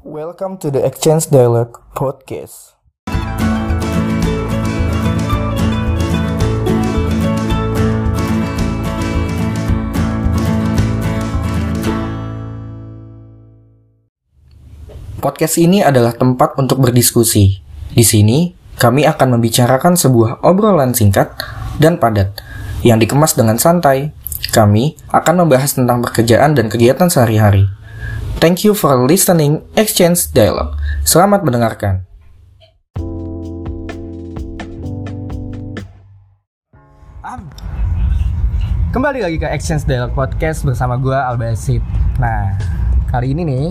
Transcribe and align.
Welcome 0.00 0.56
to 0.64 0.72
the 0.72 0.80
Exchange 0.80 1.28
Dialogue 1.28 1.76
Podcast. 1.92 2.72
Podcast 15.20 15.60
ini 15.60 15.84
adalah 15.84 16.16
tempat 16.16 16.56
untuk 16.56 16.80
berdiskusi. 16.80 17.60
Di 17.92 18.00
sini, 18.00 18.56
kami 18.80 19.04
akan 19.04 19.36
membicarakan 19.36 20.00
sebuah 20.00 20.40
obrolan 20.40 20.96
singkat 20.96 21.36
dan 21.76 22.00
padat 22.00 22.40
yang 22.80 22.96
dikemas 22.96 23.36
dengan 23.36 23.60
santai. 23.60 24.16
Kami 24.48 24.96
akan 25.12 25.44
membahas 25.44 25.76
tentang 25.76 26.00
pekerjaan 26.00 26.56
dan 26.56 26.72
kegiatan 26.72 27.12
sehari-hari. 27.12 27.79
Thank 28.40 28.64
you 28.64 28.72
for 28.72 28.96
listening 29.04 29.60
Exchange 29.76 30.32
Dialogue. 30.32 30.72
Selamat 31.04 31.44
mendengarkan. 31.44 32.08
Kembali 38.96 39.20
lagi 39.20 39.36
ke 39.36 39.44
Exchange 39.44 39.84
Dialogue 39.84 40.16
Podcast 40.16 40.64
bersama 40.64 40.96
gue 40.96 41.12
Albasid. 41.12 41.84
Nah, 42.16 42.56
kali 43.12 43.36
ini 43.36 43.44
nih 43.44 43.66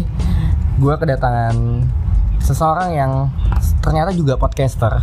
gue 0.78 0.94
kedatangan 1.02 1.82
seseorang 2.38 2.94
yang 2.94 3.12
ternyata 3.82 4.14
juga 4.14 4.38
podcaster. 4.38 5.02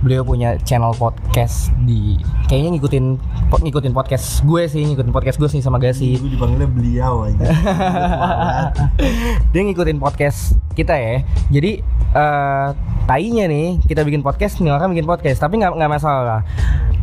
Beliau 0.00 0.24
punya 0.24 0.56
channel 0.64 0.96
podcast 0.96 1.68
di 1.84 2.16
kayaknya 2.48 2.80
ngikutin 2.80 3.04
po- 3.52 3.60
ngikutin 3.60 3.92
podcast 3.92 4.40
gue 4.48 4.64
sih, 4.64 4.80
ngikutin 4.80 5.12
podcast 5.12 5.36
gue 5.36 5.48
sih 5.52 5.60
sama 5.60 5.76
Gasi. 5.76 6.16
Gue 6.16 6.32
dipanggilnya 6.32 6.72
beliau 6.72 7.28
aja. 7.28 7.44
Dia 9.52 9.60
ngikutin 9.60 10.00
podcast 10.00 10.56
kita 10.72 10.96
ya. 10.96 11.20
Jadi 11.52 11.84
eh 12.16 12.68
tainya 13.04 13.44
nih 13.44 13.76
kita 13.84 14.00
bikin 14.00 14.24
podcast, 14.24 14.56
nih 14.64 14.72
orang 14.72 14.96
bikin 14.96 15.04
podcast, 15.04 15.36
tapi 15.36 15.60
nggak 15.60 15.76
nggak 15.76 15.92
masalah. 15.92 16.48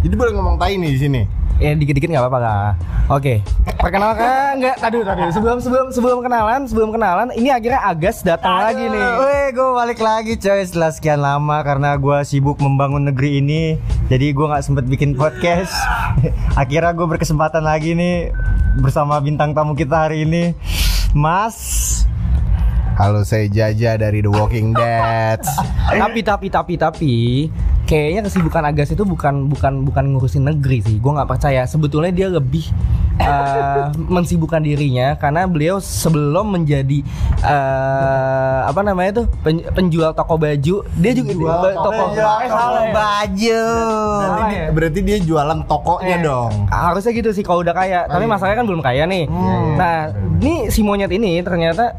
Jadi 0.02 0.14
boleh 0.18 0.34
ngomong 0.34 0.58
tai 0.58 0.82
nih 0.82 0.90
di 0.90 1.00
sini. 1.00 1.22
Ya 1.58 1.74
dikit-dikit 1.74 2.14
nggak 2.14 2.22
apa-apa 2.22 2.40
lah. 2.40 2.68
Oke, 3.10 3.42
perkenalkan 3.82 4.62
nggak? 4.62 4.78
Tadu 4.78 5.02
tadu. 5.02 5.26
Sebelum 5.34 5.58
sebelum 5.58 5.90
sebelum 5.90 6.20
kenalan, 6.22 6.70
sebelum 6.70 6.94
kenalan, 6.94 7.34
ini 7.34 7.50
akhirnya 7.50 7.82
Agas 7.82 8.22
datang 8.22 8.62
lagi 8.62 8.86
nih. 8.86 9.08
Weh, 9.18 9.48
gue 9.58 9.70
balik 9.74 9.98
lagi 9.98 10.38
coy 10.38 10.62
setelah 10.62 10.94
sekian 10.94 11.18
lama 11.18 11.58
karena 11.66 11.98
gue 11.98 12.18
sibuk 12.30 12.62
membangun 12.62 13.10
negeri 13.10 13.42
ini. 13.42 13.74
Jadi 14.06 14.38
gue 14.38 14.46
nggak 14.46 14.70
sempet 14.70 14.86
bikin 14.86 15.18
podcast. 15.18 15.74
Akhirnya 16.62 16.94
gue 16.94 17.08
berkesempatan 17.10 17.66
lagi 17.66 17.98
nih 17.98 18.30
bersama 18.78 19.18
bintang 19.18 19.58
tamu 19.58 19.74
kita 19.74 20.06
hari 20.06 20.30
ini, 20.30 20.54
Mas. 21.18 21.58
Halo, 23.02 23.26
saya 23.26 23.50
Jaja 23.50 23.98
dari 23.98 24.22
The 24.22 24.30
Walking 24.30 24.78
Dead. 24.78 25.42
tapi 26.06 26.22
tapi 26.22 26.48
tapi 26.54 26.74
tapi 26.78 27.16
kayaknya 27.88 28.22
kesibukan 28.22 28.62
Agas 28.62 28.92
itu 28.92 29.02
bukan 29.02 29.48
bukan 29.48 29.82
bukan 29.82 30.04
ngurusin 30.12 30.44
negeri 30.44 30.84
sih. 30.84 31.00
Gue 31.00 31.10
nggak 31.10 31.26
percaya. 31.26 31.64
Sebetulnya 31.64 32.12
dia 32.12 32.28
lebih 32.28 32.68
eh, 33.18 33.84
mensibukkan 34.06 34.60
dirinya 34.60 35.16
karena 35.16 35.48
beliau 35.48 35.80
sebelum 35.80 36.52
menjadi 36.52 37.02
eh, 37.42 38.60
apa 38.62 38.82
namanya 38.84 39.24
tuh 39.24 39.26
pen- 39.40 39.66
penjual 39.72 40.12
toko 40.12 40.36
baju, 40.36 40.76
dia 40.94 41.12
juga 41.12 41.32
Penjual 41.32 41.58
ba- 41.58 41.74
toko 41.74 42.04
toko 42.12 42.12
eh, 42.12 42.46
ya. 42.46 42.92
baju. 42.92 43.64
Berarti, 44.20 44.44
dia, 44.44 44.52
iya. 44.54 44.68
berarti 44.70 45.00
dia 45.02 45.18
jualan 45.20 45.60
tokonya 45.64 46.12
Eh, 46.12 46.22
dong. 46.22 46.52
Harusnya 46.68 47.12
gitu 47.14 47.30
sih 47.32 47.42
kalau 47.42 47.64
udah 47.64 47.72
kaya. 47.72 48.04
Tapi 48.06 48.26
masalahnya 48.26 48.58
kan 48.58 48.68
belum 48.68 48.82
kaya 48.82 49.04
nih. 49.06 49.24
Hmm. 49.26 49.74
Nah, 49.76 49.98
ini 50.38 50.68
si 50.68 50.84
monyet 50.84 51.10
ini 51.10 51.40
ternyata 51.40 51.96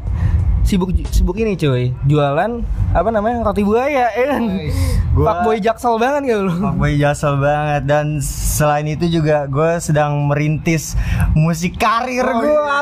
sibuk 0.69 0.93
sibuk 1.09 1.33
ini 1.35 1.57
cuy. 1.57 1.89
Jualan 2.05 2.61
apa 2.93 3.09
namanya 3.09 3.41
roti 3.41 3.65
buaya 3.65 4.05
ya 4.07 4.25
kan? 4.29 4.43
Gua- 5.09 5.25
Pak 5.25 5.37
boy 5.41 5.57
jaksel 5.57 5.97
banget 5.97 6.21
gak 6.29 6.39
lu 6.39 6.53
Boy 6.77 6.93
jasel 6.95 7.33
banget. 7.35 7.81
Dan 7.83 8.21
selain 8.21 8.85
itu 8.85 9.09
juga 9.09 9.49
gue 9.49 9.71
sedang 9.79 10.29
merintis 10.29 10.93
musik 11.33 11.75
karir 11.75 12.21
Oh, 12.21 12.37
gue. 12.37 12.53
iya. 12.53 12.77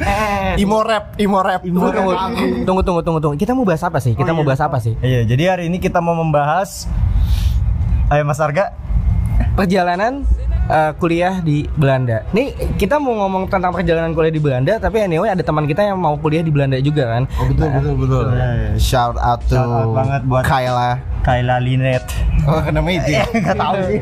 eh. 0.00 0.52
Imo 0.56 0.80
rap, 0.80 1.12
imo 1.14 1.38
rap. 1.38 1.60
tunggu, 1.60 1.92
tunggu, 1.92 2.12
tunggu 2.64 2.82
tunggu 2.82 3.00
tunggu 3.02 3.20
tunggu. 3.20 3.36
Kita 3.36 3.52
mau 3.52 3.68
bahas 3.68 3.82
apa 3.82 4.00
sih? 4.00 4.16
Kita 4.16 4.32
Oh, 4.32 4.34
mau 4.34 4.42
iya. 4.42 4.48
bahas 4.48 4.62
apa 4.62 4.78
sih? 4.80 4.96
Iya, 4.98 5.28
jadi 5.28 5.42
hari 5.50 5.68
ini 5.68 5.76
kita 5.76 6.00
mau 6.00 6.16
membahas 6.16 6.88
Ayo 8.08 8.24
Mas 8.24 8.40
Arga, 8.40 8.72
perjalanan 9.54 10.24
eh, 10.70 10.90
kuliah 10.94 11.34
di 11.38 11.66
Belanda 11.68 12.22
nih 12.30 12.48
kita 12.76 12.96
mau 12.96 13.18
ngomong 13.18 13.46
tentang 13.46 13.70
perjalanan 13.70 14.10
kuliah 14.10 14.30
di 14.30 14.38
Belanda 14.38 14.78
tapi 14.78 15.02
anyway 15.02 15.26
ada 15.28 15.42
teman 15.42 15.66
kita 15.66 15.82
yang 15.82 15.98
mau 15.98 16.14
kuliah 16.14 16.40
di 16.40 16.48
Belanda 16.48 16.78
juga 16.78 17.10
kan 17.10 17.22
Oh, 17.32 17.46
betul, 17.46 17.66
betul, 17.68 17.94
betul. 17.98 18.24
Iya, 18.30 18.48
iya. 18.54 18.70
Shout 18.76 19.16
out 19.18 19.40
to 19.44 19.56
Shout 19.56 19.66
out 19.68 19.90
banget 19.92 20.22
buat- 20.24 20.44
Kayla. 20.44 20.90
Kayla 21.20 21.56
Linet. 21.58 22.04
Oh, 22.42 22.62
namanya 22.64 22.96
itu. 23.02 23.10
ya? 23.12 23.24
Gak 23.44 23.56
tahu 23.56 23.74
sih. 23.84 24.00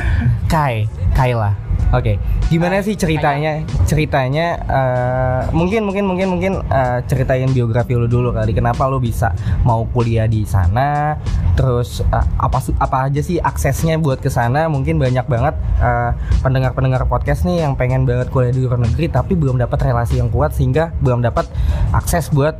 Kai, 0.52 0.76
Kaila. 1.12 1.52
Oke, 1.94 2.18
gimana 2.50 2.82
sih 2.82 2.98
ceritanya? 2.98 3.62
Ceritanya 3.86 4.58
eh, 4.66 5.42
mungkin 5.54 5.86
mungkin 5.86 6.10
mungkin 6.10 6.26
mungkin 6.34 6.52
eh, 6.66 6.98
ceritain 7.06 7.46
biografi 7.54 7.94
lu 7.94 8.10
dulu 8.10 8.34
kali. 8.34 8.50
Kenapa 8.50 8.90
lu 8.90 8.98
bisa 8.98 9.30
mau 9.62 9.86
kuliah 9.86 10.26
di 10.26 10.42
sana? 10.42 11.14
Terus 11.54 12.02
eh, 12.02 12.26
apa 12.42 12.58
apa 12.82 13.06
aja 13.06 13.22
sih 13.22 13.38
aksesnya 13.38 14.02
buat 14.02 14.18
ke 14.18 14.26
sana? 14.26 14.66
Mungkin 14.66 14.98
banyak 14.98 15.22
banget 15.30 15.54
eh, 15.78 16.10
pendengar-pendengar 16.42 17.06
podcast 17.06 17.46
nih 17.46 17.62
yang 17.62 17.78
pengen 17.78 18.02
banget 18.02 18.26
kuliah 18.34 18.50
di 18.50 18.66
luar 18.66 18.82
negeri 18.82 19.06
tapi 19.06 19.38
belum 19.38 19.62
dapat 19.62 19.86
relasi 19.86 20.18
yang 20.18 20.34
kuat 20.34 20.50
sehingga 20.50 20.90
belum 20.98 21.22
dapat 21.22 21.46
akses 21.94 22.26
buat 22.34 22.58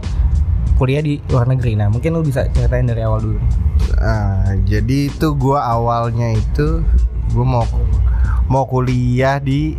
kuliah 0.79 1.03
di 1.03 1.19
luar 1.27 1.51
negeri. 1.51 1.75
Nah, 1.75 1.91
mungkin 1.91 2.15
lu 2.15 2.23
bisa 2.23 2.47
ceritain 2.55 2.87
dari 2.87 3.03
awal 3.03 3.19
dulu. 3.19 3.39
Ah, 3.99 4.55
jadi 4.63 5.11
itu 5.11 5.35
gua 5.35 5.75
awalnya 5.75 6.39
itu 6.39 6.87
gua 7.35 7.47
mau 7.47 7.67
mau 8.49 8.65
kuliah 8.69 9.41
di 9.41 9.77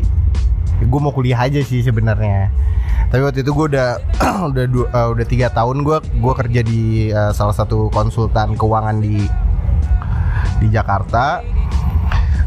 gua 0.86 1.10
mau 1.10 1.14
kuliah 1.16 1.40
aja 1.46 1.62
sih 1.62 1.82
sebenarnya. 1.82 2.52
Tapi 3.10 3.22
waktu 3.22 3.46
itu 3.46 3.52
gua 3.56 3.66
udah 3.72 3.90
udah 4.52 4.66
dua, 4.68 4.86
eh, 4.92 5.08
udah 5.16 5.26
tiga 5.26 5.48
tahun 5.52 5.86
gua 5.86 6.04
gua 6.20 6.34
kerja 6.36 6.62
di 6.66 7.10
eh, 7.10 7.32
salah 7.32 7.56
satu 7.56 7.90
konsultan 7.94 8.58
keuangan 8.58 9.00
di 9.00 9.26
di 10.60 10.68
Jakarta. 10.72 11.42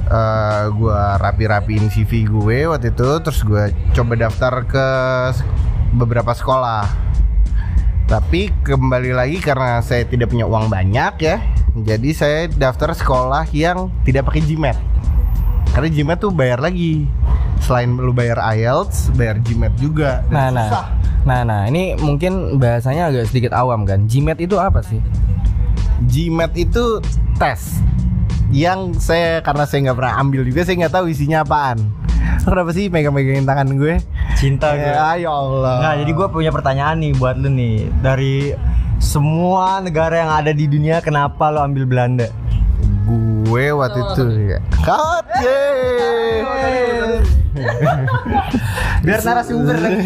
Eh 0.08 0.64
gua 0.72 1.20
rapi-rapiin 1.20 1.92
CV 1.92 2.24
gue 2.24 2.64
waktu 2.64 2.96
itu 2.96 3.10
terus 3.20 3.44
gua 3.44 3.68
coba 3.92 4.16
daftar 4.16 4.64
ke 4.64 4.86
beberapa 5.92 6.32
sekolah 6.32 7.08
tapi 8.08 8.48
kembali 8.64 9.12
lagi 9.12 9.36
karena 9.36 9.84
saya 9.84 10.08
tidak 10.08 10.32
punya 10.32 10.48
uang 10.48 10.72
banyak 10.72 11.12
ya 11.20 11.36
jadi 11.76 12.10
saya 12.16 12.40
daftar 12.48 12.96
sekolah 12.96 13.44
yang 13.52 13.92
tidak 14.08 14.32
pakai 14.32 14.48
GMAT 14.48 14.80
karena 15.78 15.94
GMAT 15.94 16.18
tuh 16.18 16.34
bayar 16.34 16.58
lagi 16.58 17.06
selain 17.62 17.94
lu 17.94 18.10
bayar 18.10 18.42
IELTS 18.50 19.14
bayar 19.14 19.38
GMAT 19.38 19.78
juga 19.78 20.26
Nah, 20.26 20.50
Dan 20.50 20.58
nah. 20.58 20.66
susah. 20.66 20.86
Nah, 21.22 21.40
nah, 21.46 21.62
ini 21.64 21.94
mungkin 21.94 22.58
bahasanya 22.58 23.14
agak 23.14 23.30
sedikit 23.30 23.54
awam 23.54 23.86
kan. 23.86 24.10
GMAT 24.10 24.42
itu 24.42 24.58
apa 24.58 24.82
sih? 24.82 24.98
GMAT 26.02 26.52
itu 26.56 26.98
tes 27.36 27.78
yang 28.50 28.90
saya 28.92 29.38
karena 29.38 29.62
saya 29.62 29.86
nggak 29.86 29.98
pernah 29.98 30.14
ambil 30.18 30.42
juga 30.42 30.66
saya 30.66 30.82
nggak 30.82 30.94
tahu 30.94 31.06
isinya 31.06 31.44
apaan 31.44 31.78
kenapa 32.40 32.72
sih 32.72 32.88
megang-megangin 32.88 33.44
tangan 33.44 33.68
gue 33.76 34.00
Cinta 34.34 34.72
gue. 34.72 34.88
ya, 34.88 35.20
ya 35.20 35.28
Allah 35.28 35.76
Nah, 35.78 35.92
jadi 35.94 36.10
gue 36.10 36.26
punya 36.26 36.50
pertanyaan 36.50 36.98
nih 36.98 37.12
buat 37.14 37.36
lu 37.36 37.50
nih. 37.50 37.86
Dari 38.00 38.56
semua 38.98 39.78
negara 39.78 40.16
yang 40.16 40.32
ada 40.32 40.50
di 40.50 40.66
dunia, 40.66 40.98
kenapa 40.98 41.50
lo 41.50 41.62
ambil 41.62 41.86
Belanda? 41.86 42.30
Gue 43.48 43.64
waktu 43.72 43.98
itu 44.04 44.22
ya 44.46 44.58
cut. 44.78 45.24
Biar 49.00 49.20
narasumber 49.22 49.76
lagi. 49.76 50.04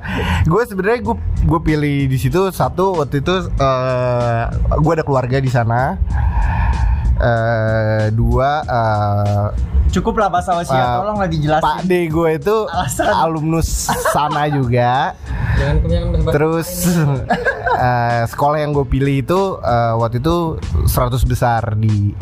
gue 0.50 0.62
sebenarnya 0.64 1.00
gue 1.02 1.16
gue 1.42 1.60
pilih 1.60 1.96
di 2.06 2.16
situ 2.16 2.48
satu 2.50 2.96
waktu 2.96 3.20
itu 3.20 3.34
eh 3.50 4.42
gue 4.72 4.92
ada 4.92 5.02
keluarga 5.02 5.36
di 5.36 5.48
sana 5.48 5.98
eh 7.16 8.06
dua 8.10 8.50
eh, 8.62 9.46
Cukup 9.86 10.18
lah 10.18 10.28
bahasa 10.28 10.52
Asia, 10.52 10.76
Pak- 10.76 10.98
tolonglah 11.00 11.28
dijelasin. 11.30 11.64
Pak 11.64 11.78
D 11.84 11.92
gue 12.06 12.30
itu 12.36 12.56
Alasan. 12.68 13.06
alumnus 13.08 13.68
sana 14.10 14.44
juga 14.46 15.16
Jangan 15.56 15.76
kebanyakan 15.80 16.18
terus 16.28 16.68
eh, 17.74 18.22
sekolah 18.26 18.58
yang 18.58 18.72
gue 18.72 18.84
pilih 18.84 19.16
itu 19.16 19.40
eh, 19.56 19.94
waktu 19.96 20.18
itu 20.18 20.60
100 20.84 20.90
besar 21.24 21.62
di 21.74 22.12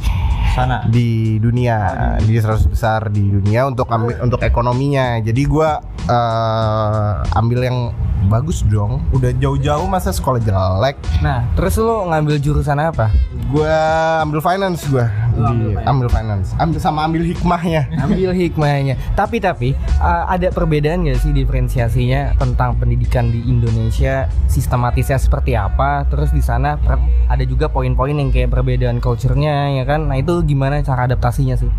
Sana. 0.55 0.87
di 0.87 1.37
dunia 1.37 1.77
di 2.21 2.39
100 2.39 2.47
besar 2.65 3.11
di 3.11 3.27
dunia 3.29 3.67
untuk 3.67 3.87
ambil 3.87 4.23
untuk 4.23 4.39
ekonominya 4.41 5.19
jadi 5.19 5.43
gua 5.45 5.83
eh, 5.99 7.13
ambil 7.35 7.61
yang 7.61 7.79
bagus 8.25 8.65
dong 8.65 9.05
udah 9.13 9.35
jauh-jauh 9.35 9.85
masa 9.85 10.09
sekolah 10.09 10.41
jelek 10.41 10.97
Nah, 11.21 11.45
terus 11.53 11.77
lu 11.77 12.09
ngambil 12.09 12.39
jurusan 12.39 12.79
apa? 12.79 13.11
gua 13.45 13.77
ambil 14.23 14.41
finance 14.41 14.89
gua 14.89 15.11
Di- 15.35 15.77
ambil 15.85 16.09
finance 16.09 16.55
ambil 16.57 16.79
sama 16.79 17.05
ambil 17.05 17.27
hikmahnya 17.27 17.91
ambil 18.07 18.31
hikmahnya. 18.31 18.95
Tapi 19.13 19.37
tapi 19.39 19.69
uh, 19.99 20.25
ada 20.27 20.49
perbedaan 20.49 21.05
nggak 21.05 21.19
sih 21.19 21.35
diferensiasinya 21.35 22.39
tentang 22.39 22.79
pendidikan 22.79 23.29
di 23.29 23.43
Indonesia 23.45 24.31
sistematisnya 24.47 25.19
seperti 25.19 25.53
apa? 25.53 26.07
Terus 26.07 26.31
di 26.31 26.41
sana 26.41 26.79
ada 27.27 27.43
juga 27.43 27.67
poin-poin 27.67 28.15
yang 28.15 28.31
kayak 28.31 28.49
perbedaan 28.49 29.03
culture-nya 29.03 29.75
ya 29.75 29.85
kan? 29.85 30.07
Nah 30.07 30.17
itu 30.17 30.44
gimana 30.45 30.79
cara 30.81 31.05
adaptasinya 31.05 31.57
sih? 31.57 31.73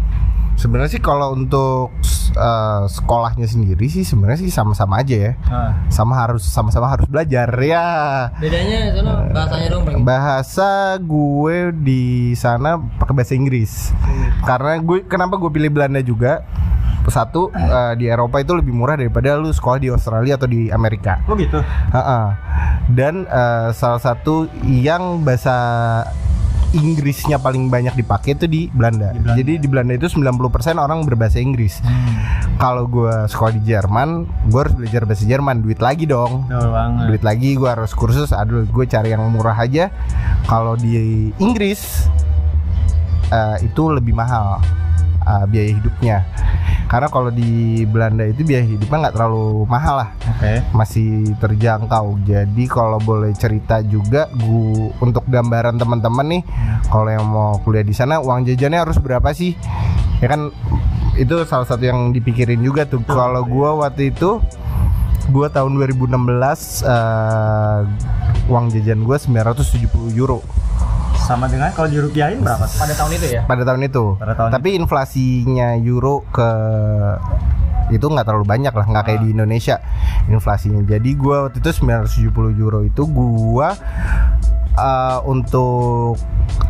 sebenarnya 0.55 0.87
sih 0.89 1.03
kalau 1.03 1.35
untuk 1.35 1.91
eh, 2.31 2.81
sekolahnya 2.87 3.43
sendiri 3.43 3.85
sih 3.85 4.01
sebenarnya 4.01 4.39
sih 4.39 4.47
sama-sama 4.49 4.97
aja 4.97 5.15
ya 5.21 5.31
Ah. 5.45 5.75
sama 5.89 6.15
harus 6.15 6.41
sama-sama 6.41 6.87
harus 6.87 7.03
belajar 7.05 7.51
ya 7.57 8.31
Bedanya 8.35 8.95
sono 8.95 9.13
bahasanya 9.29 9.67
dong 9.69 9.83
Bang. 9.83 9.95
bahasa 10.01 10.69
gue 10.97 11.55
di 11.75 12.03
sana 12.33 12.79
pakai 12.79 13.13
bahasa 13.13 13.35
Inggris 13.35 13.91
karena 14.41 14.79
gue 14.79 15.03
kenapa 15.03 15.35
gue 15.35 15.51
pilih 15.51 15.67
Belanda 15.69 15.99
juga 15.99 16.47
satu 17.05 17.51
eh, 17.51 17.93
di 17.95 18.07
Eropa 18.07 18.39
itu 18.39 18.55
lebih 18.55 18.71
murah 18.71 18.95
daripada 18.95 19.35
lu 19.35 19.51
sekolah 19.51 19.77
di 19.77 19.91
Australia 19.91 20.39
atau 20.39 20.47
di 20.47 20.71
Amerika 20.71 21.19
Oh 21.27 21.35
gitu. 21.35 21.59
Ha-ha. 21.91 22.31
dan 22.87 23.27
eh, 23.27 23.69
salah 23.71 23.99
satu 23.99 24.47
yang 24.63 25.19
bahasa 25.19 25.53
Inggrisnya 26.75 27.39
paling 27.39 27.71
banyak 27.71 27.95
dipakai 27.95 28.35
itu 28.35 28.45
di 28.45 28.67
Belanda. 28.67 29.15
Di 29.15 29.19
Belanda. 29.23 29.37
Jadi 29.39 29.53
di 29.63 29.67
Belanda 29.71 29.93
itu 29.95 30.07
90% 30.11 30.75
orang 30.75 31.07
berbahasa 31.07 31.39
Inggris. 31.39 31.79
Kalau 32.59 32.87
gue 32.87 33.31
sekolah 33.31 33.51
di 33.55 33.63
Jerman, 33.63 34.27
gue 34.51 34.59
harus 34.59 34.75
belajar 34.75 35.01
bahasa 35.07 35.23
Jerman, 35.23 35.63
duit 35.63 35.79
lagi 35.79 36.03
dong. 36.03 36.51
Duit 37.07 37.23
lagi 37.23 37.55
gue 37.55 37.69
harus 37.71 37.95
kursus, 37.95 38.35
aduh 38.35 38.67
gue 38.67 38.85
cari 38.87 39.15
yang 39.15 39.23
murah 39.31 39.55
aja. 39.55 39.87
Kalau 40.45 40.75
di 40.75 41.31
Inggris 41.39 42.11
eh, 43.31 43.57
itu 43.63 43.83
lebih 43.89 44.11
mahal 44.11 44.59
eh, 45.23 45.45
biaya 45.47 45.71
hidupnya. 45.79 46.17
Karena 46.95 47.11
kalau 47.11 47.27
di 47.27 47.83
Belanda 47.83 48.23
itu 48.23 48.47
biaya 48.47 48.63
hidupnya 48.63 48.97
nggak 49.03 49.15
terlalu 49.19 49.67
mahal 49.67 49.99
lah 49.99 50.09
Oke. 50.31 50.63
masih 50.71 51.27
terjangkau. 51.43 52.23
Jadi 52.23 52.71
kalau 52.71 53.03
boleh 53.03 53.35
cerita 53.35 53.83
juga, 53.83 54.31
gua 54.31 54.95
untuk 55.03 55.27
gambaran 55.27 55.75
teman-teman 55.75 56.39
nih, 56.39 56.41
kalau 56.87 57.11
yang 57.11 57.27
mau 57.27 57.59
kuliah 57.67 57.83
di 57.83 57.91
sana, 57.91 58.23
uang 58.23 58.47
jajannya 58.47 58.79
harus 58.79 58.95
berapa 58.95 59.27
sih? 59.35 59.59
Ya 60.23 60.31
kan 60.31 60.55
itu 61.19 61.35
salah 61.43 61.67
satu 61.67 61.83
yang 61.83 62.15
dipikirin 62.15 62.63
juga 62.63 62.87
tuh. 62.87 63.03
Kalau 63.03 63.43
gua 63.43 63.75
waktu 63.75 64.15
itu, 64.15 64.39
gua 65.35 65.51
tahun 65.51 65.75
2016 65.75 66.15
eh, 66.79 67.79
uang 68.47 68.71
jajan 68.71 69.03
gua 69.03 69.19
970 69.19 70.15
euro 70.15 70.39
Sama 71.25 71.49
dengan 71.49 71.73
kalau 71.73 71.89
dirupiahin 71.89 72.39
berapa? 72.39 72.69
Pada 72.69 72.93
tahun 72.93 73.11
itu 73.17 73.27
ya? 73.33 73.41
pada 73.43 73.65
tahun 73.65 73.81
itu. 73.83 74.05
Pada 74.15 74.33
tahun 74.37 74.49
Tapi 74.53 74.69
inflasinya 74.77 75.73
euro 75.75 76.21
ke 76.29 76.49
itu 77.87 78.01
nggak 78.01 78.25
terlalu 78.25 78.45
banyak 78.45 78.73
lah 78.73 78.85
nggak 78.85 79.03
kayak 79.05 79.21
di 79.21 79.29
Indonesia 79.29 79.77
inflasinya 80.25 80.81
jadi 80.81 81.05
gua 81.13 81.45
waktu 81.45 81.61
itu 81.61 81.85
970 81.85 82.33
euro 82.57 82.81
itu 82.81 83.05
gua 83.05 83.77
eh, 84.73 85.19
untuk 85.29 86.17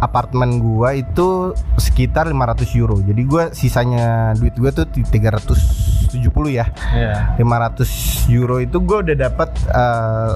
apartemen 0.04 0.60
gua 0.60 0.92
itu 0.92 1.56
sekitar 1.80 2.28
500 2.28 2.68
euro 2.75 3.00
jadi 3.00 3.22
gua 3.24 3.44
sisanya 3.56 4.36
duit 4.36 4.60
gua 4.60 4.75
tuh 4.75 4.92
370 4.92 6.12
ya 6.52 6.68
Iya. 6.92 7.40
500 7.40 8.28
euro 8.31 8.60
itu 8.60 8.75
gue 8.80 8.98
udah 9.07 9.16
dapat 9.16 9.50
eh, 9.72 10.34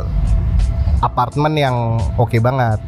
apartemen 1.00 1.54
yang 1.56 1.76
oke 2.16 2.40
banget 2.40 2.80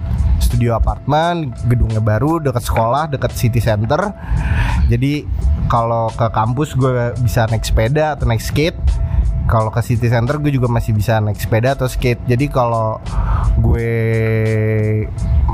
studio 0.52 0.76
apartemen 0.76 1.56
gedungnya 1.72 2.04
baru 2.04 2.44
dekat 2.44 2.68
sekolah 2.68 3.08
dekat 3.08 3.32
city 3.32 3.64
center 3.64 4.12
jadi 4.92 5.24
kalau 5.72 6.12
ke 6.12 6.28
kampus 6.36 6.76
gue 6.76 7.16
bisa 7.24 7.48
naik 7.48 7.64
sepeda 7.64 8.20
atau 8.20 8.28
naik 8.28 8.44
skate 8.44 8.76
kalau 9.48 9.72
ke 9.72 9.80
city 9.80 10.12
center 10.12 10.44
gue 10.44 10.52
juga 10.52 10.68
masih 10.68 10.92
bisa 10.92 11.24
naik 11.24 11.40
sepeda 11.40 11.80
atau 11.80 11.88
skate 11.88 12.20
jadi 12.28 12.52
kalau 12.52 13.00
gue 13.64 13.88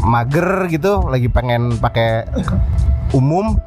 mager 0.01 0.65
gitu 0.73 1.05
lagi 1.05 1.29
pengen 1.29 1.77
pakai 1.77 2.25
umum 3.13 3.61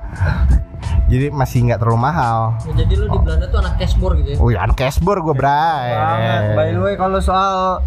jadi 1.11 1.31
masih 1.35 1.71
nggak 1.71 1.79
terlalu 1.83 2.11
mahal 2.11 2.59
Ya, 2.67 2.87
jadi 2.87 2.95
lu 2.99 3.07
di 3.11 3.19
Belanda 3.23 3.47
tuh 3.51 3.59
anak 3.63 3.83
cashboard 3.83 4.15
gitu 4.23 4.29
ya. 4.35 4.37
Oh 4.39 4.49
ya, 4.55 4.63
cashboard 4.79 5.27
gue 5.27 5.35
bray. 5.35 5.91
Banget. 5.91 6.43
By 6.55 6.69
the 6.71 6.81
way 6.83 6.95
kalau 6.95 7.19
soal 7.19 7.83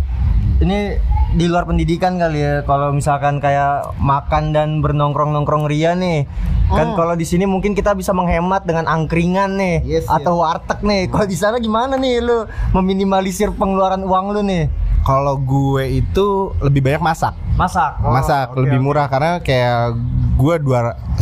ini 0.63 0.97
di 1.33 1.49
luar 1.49 1.65
pendidikan 1.65 2.21
kali 2.21 2.39
ya 2.39 2.53
kalau 2.61 2.93
misalkan 2.93 3.41
kayak 3.41 3.97
makan 3.97 4.53
dan 4.53 4.79
bernongkrong-nongkrong 4.79 5.65
ria 5.65 5.97
nih. 5.97 6.29
Kan 6.69 6.97
kalau 6.97 7.13
di 7.13 7.21
sini 7.21 7.45
mungkin 7.45 7.73
kita 7.73 7.93
bisa 7.93 8.13
menghemat 8.13 8.65
dengan 8.65 8.89
angkringan 8.89 9.61
nih 9.61 9.77
Yes, 9.85 10.05
atau 10.09 10.41
warteg 10.41 10.81
nih. 10.81 11.05
Kalau 11.05 11.25
di 11.25 11.37
sana 11.37 11.57
gimana 11.57 11.97
nih 11.97 12.17
lu 12.17 12.45
meminimalisir 12.73 13.53
pengeluaran 13.53 14.01
uang 14.01 14.25
lu 14.33 14.41
nih? 14.41 14.69
Kalau 15.03 15.35
gue 15.35 15.99
itu 15.99 16.55
lebih 16.63 16.79
banyak 16.79 17.03
masak, 17.03 17.35
masak. 17.59 17.99
Masak 17.99 18.55
lebih 18.55 18.79
murah. 18.79 19.11
Karena 19.11 19.43
kayak 19.43 19.99
gue 20.33 20.55
200 20.63 21.19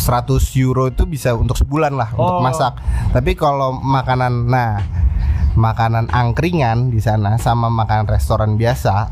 euro 0.56 0.88
itu 0.88 1.04
bisa 1.04 1.34
untuk 1.34 1.58
sebulan 1.58 1.92
lah 1.98 2.14
Oh. 2.14 2.22
untuk 2.22 2.38
masak. 2.46 2.78
Tapi 3.12 3.34
kalau 3.34 3.76
makanan, 3.76 4.48
nah 4.48 4.86
makanan 5.52 6.08
angkringan 6.08 6.96
di 6.96 7.04
sana 7.04 7.36
sama 7.36 7.68
makanan 7.68 8.08
restoran 8.08 8.56
biasa 8.56 9.12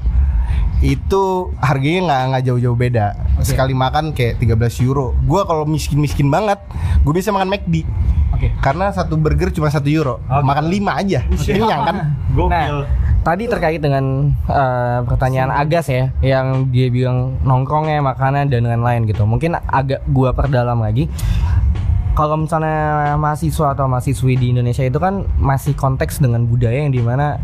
itu 0.79 1.51
harganya 1.59 2.07
nggak 2.07 2.21
nggak 2.31 2.43
jauh-jauh 2.47 2.77
beda. 2.79 3.05
Sekali 3.43 3.75
makan 3.75 4.15
kayak 4.15 4.39
13 4.39 4.87
euro. 4.87 5.11
Gue 5.27 5.43
kalau 5.43 5.67
miskin-miskin 5.67 6.31
banget, 6.31 6.59
gue 7.03 7.13
bisa 7.13 7.35
makan 7.35 7.51
McD. 7.51 7.83
Oke. 8.31 8.55
Karena 8.63 8.87
satu 8.95 9.19
burger 9.19 9.51
cuma 9.51 9.67
satu 9.67 9.91
euro, 9.91 10.23
Oke. 10.23 10.43
makan 10.47 10.65
lima 10.71 10.95
aja, 10.95 11.27
kenyang 11.27 11.81
kan? 11.83 11.97
gokil 12.37 12.47
Nah, 12.47 12.87
tadi 13.27 13.51
terkait 13.51 13.83
dengan 13.83 14.31
eh, 14.47 14.99
pertanyaan 15.03 15.51
Agas 15.51 15.91
ya, 15.91 16.15
yang 16.23 16.71
dia 16.71 16.87
bilang 16.87 17.35
nongkrongnya, 17.43 17.99
makanan 17.99 18.47
dan 18.47 18.63
lain-lain 18.63 19.03
gitu. 19.03 19.27
Mungkin 19.27 19.59
agak 19.59 20.07
gua 20.07 20.31
perdalam 20.31 20.79
lagi. 20.79 21.11
Kalau 22.15 22.35
misalnya 22.35 23.15
mahasiswa 23.15 23.75
atau 23.75 23.87
mahasiswi 23.87 24.35
di 24.35 24.51
Indonesia 24.51 24.83
itu 24.83 24.99
kan 24.99 25.23
masih 25.39 25.75
konteks 25.75 26.19
dengan 26.19 26.43
budaya 26.47 26.83
yang 26.83 26.91
di 26.91 26.99
mana 26.99 27.39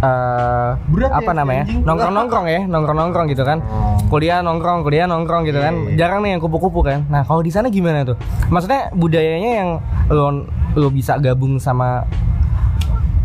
eh 0.00 0.70
Berat 0.88 1.12
apa 1.12 1.22
ya, 1.26 1.36
namanya? 1.36 1.64
nongkrong 1.68 2.14
nongkrong 2.14 2.46
ya 2.46 2.60
nongkrong 2.64 2.98
nongkrong 2.98 3.26
gitu 3.28 3.44
kan. 3.44 3.58
Kuliah 4.06 4.40
nongkrong 4.40 4.80
kuliah 4.80 5.04
nongkrong 5.04 5.44
gitu 5.44 5.56
kan. 5.56 5.74
Iya, 5.76 5.86
iya. 5.86 5.96
jarang 5.98 6.20
nih 6.20 6.30
yang 6.32 6.40
kupu-kupu 6.40 6.80
kan. 6.80 7.04
Nah 7.06 7.20
kalau 7.22 7.40
di 7.40 7.48
sana 7.48 7.68
gimana 7.68 8.02
tuh? 8.02 8.16
Maksudnya 8.48 8.90
budayanya 8.92 9.50
yang 9.56 9.70
lo 10.08 10.44
lo 10.72 10.88
bisa 10.88 11.16
gabung 11.16 11.56
sama 11.56 12.08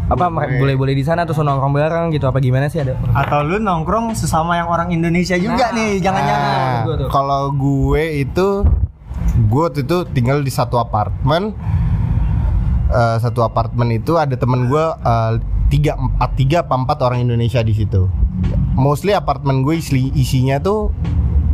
apa 0.05 0.29
Boleh. 0.29 0.61
boleh-boleh 0.61 0.93
di 0.93 1.01
sana 1.01 1.25
terus 1.25 1.39
lo 1.39 1.47
nongkrong 1.47 1.73
bareng 1.73 2.05
gitu. 2.11 2.27
Apa 2.27 2.37
gimana 2.37 2.67
sih 2.67 2.77
ada? 2.77 2.99
Atau 3.11 3.41
lu 3.41 3.57
nongkrong 3.57 4.13
sesama 4.13 4.53
yang 4.53 4.67
orang 4.67 4.91
Indonesia 4.91 5.33
juga 5.35 5.71
Nah. 5.71 5.73
nih 5.73 5.91
jangan-jangan. 5.97 6.51
Nah, 6.51 6.83
Gua 6.83 6.95
tuh. 6.97 7.07
kalau 7.09 7.43
gue 7.51 8.03
itu 8.19 8.47
gue 9.41 9.61
waktu 9.61 9.81
itu 9.81 9.97
tinggal 10.11 10.39
di 10.39 10.51
satu 10.51 10.75
apartemen. 10.75 11.55
Eh, 12.85 13.17
satu 13.17 13.41
apartemen 13.41 13.89
itu 13.91 14.13
ada 14.13 14.35
temen 14.35 14.67
gue 14.67 14.83
eh, 14.85 15.33
tiga 15.75 15.99
empat 15.99 16.29
tiga 16.39 16.63
apa 16.63 16.71
empat 16.71 17.03
orang 17.03 17.27
Indonesia 17.27 17.59
di 17.59 17.75
situ. 17.75 18.07
Mostly 18.79 19.11
apartemen 19.11 19.59
gue 19.67 19.75
isi, 19.83 20.07
isinya 20.15 20.55
tuh 20.63 20.95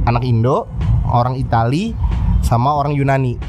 anak 0.05 0.21
Indo 0.21 0.69
orang 1.09 1.41
Itali 1.41 1.97
sama 2.45 2.77
orang 2.77 2.93
Yunani. 2.93 3.41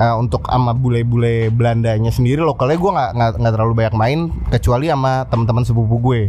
Eh, 0.00 0.14
untuk 0.16 0.48
sama 0.48 0.72
bule-bule 0.72 1.52
Belandanya 1.52 2.08
sendiri 2.08 2.40
lokalnya 2.40 2.80
gue 2.80 2.88
nggak 2.88 3.36
nggak 3.36 3.52
terlalu 3.52 3.72
banyak 3.84 3.94
main 4.00 4.18
kecuali 4.48 4.88
sama 4.88 5.28
teman-teman 5.28 5.68
sepupu 5.68 6.00
gue. 6.00 6.20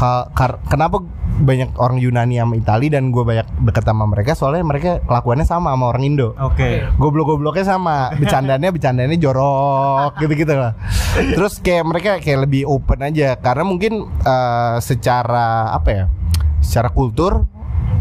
Ka- 0.00 0.32
kar- 0.32 0.64
kenapa 0.64 1.04
banyak 1.38 1.70
orang 1.78 2.02
Yunani 2.02 2.42
sama 2.42 2.58
Itali 2.58 2.90
dan 2.90 3.14
gue 3.14 3.22
banyak 3.22 3.46
deket 3.62 3.86
sama 3.86 4.04
mereka 4.10 4.34
soalnya 4.34 4.66
mereka 4.66 4.98
kelakuannya 5.06 5.46
sama 5.46 5.70
sama 5.70 5.84
orang 5.94 6.04
Indo. 6.04 6.34
Oke. 6.34 6.82
Goblok-gobloknya 6.98 7.62
sama 7.62 8.10
bercandanya 8.18 8.68
bercandanya 8.74 9.14
jorok 9.14 10.14
gitu-gitu 10.22 10.50
lah. 10.52 10.74
Terus 11.14 11.62
kayak 11.62 11.84
mereka 11.86 12.10
kayak 12.18 12.50
lebih 12.50 12.66
open 12.66 13.06
aja 13.06 13.38
karena 13.38 13.62
mungkin 13.62 14.06
eh, 14.26 14.76
secara 14.82 15.70
apa 15.70 15.88
ya 15.90 16.04
secara 16.58 16.90
kultur 16.90 17.46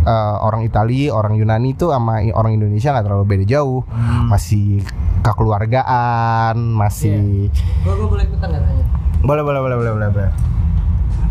eh, 0.01 0.35
orang 0.41 0.65
Itali 0.65 1.13
orang 1.13 1.37
Yunani 1.37 1.77
itu 1.77 1.93
sama 1.93 2.25
orang 2.33 2.57
Indonesia 2.57 2.89
nggak 2.89 3.05
terlalu 3.05 3.25
beda 3.25 3.45
jauh. 3.45 3.85
Masih 4.27 4.81
kekeluargaan 5.21 6.57
masih 6.57 7.51
Gua, 7.85 7.93
gua 7.95 8.07
boleh 8.17 8.23
ikutan 8.25 8.47
nggak 8.49 8.63
tanya? 8.63 8.85
boleh 9.17 9.41
boleh 9.41 9.59
boleh 9.59 9.75
boleh 9.81 10.09
boleh, 10.13 10.29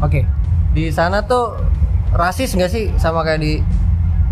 oke. 0.02 0.20
Di 0.74 0.90
sana 0.90 1.22
tuh 1.22 1.54
rasis 2.16 2.56
nggak 2.56 2.70
sih 2.72 2.84
sama 2.96 3.20
kayak 3.22 3.40
di 3.44 3.60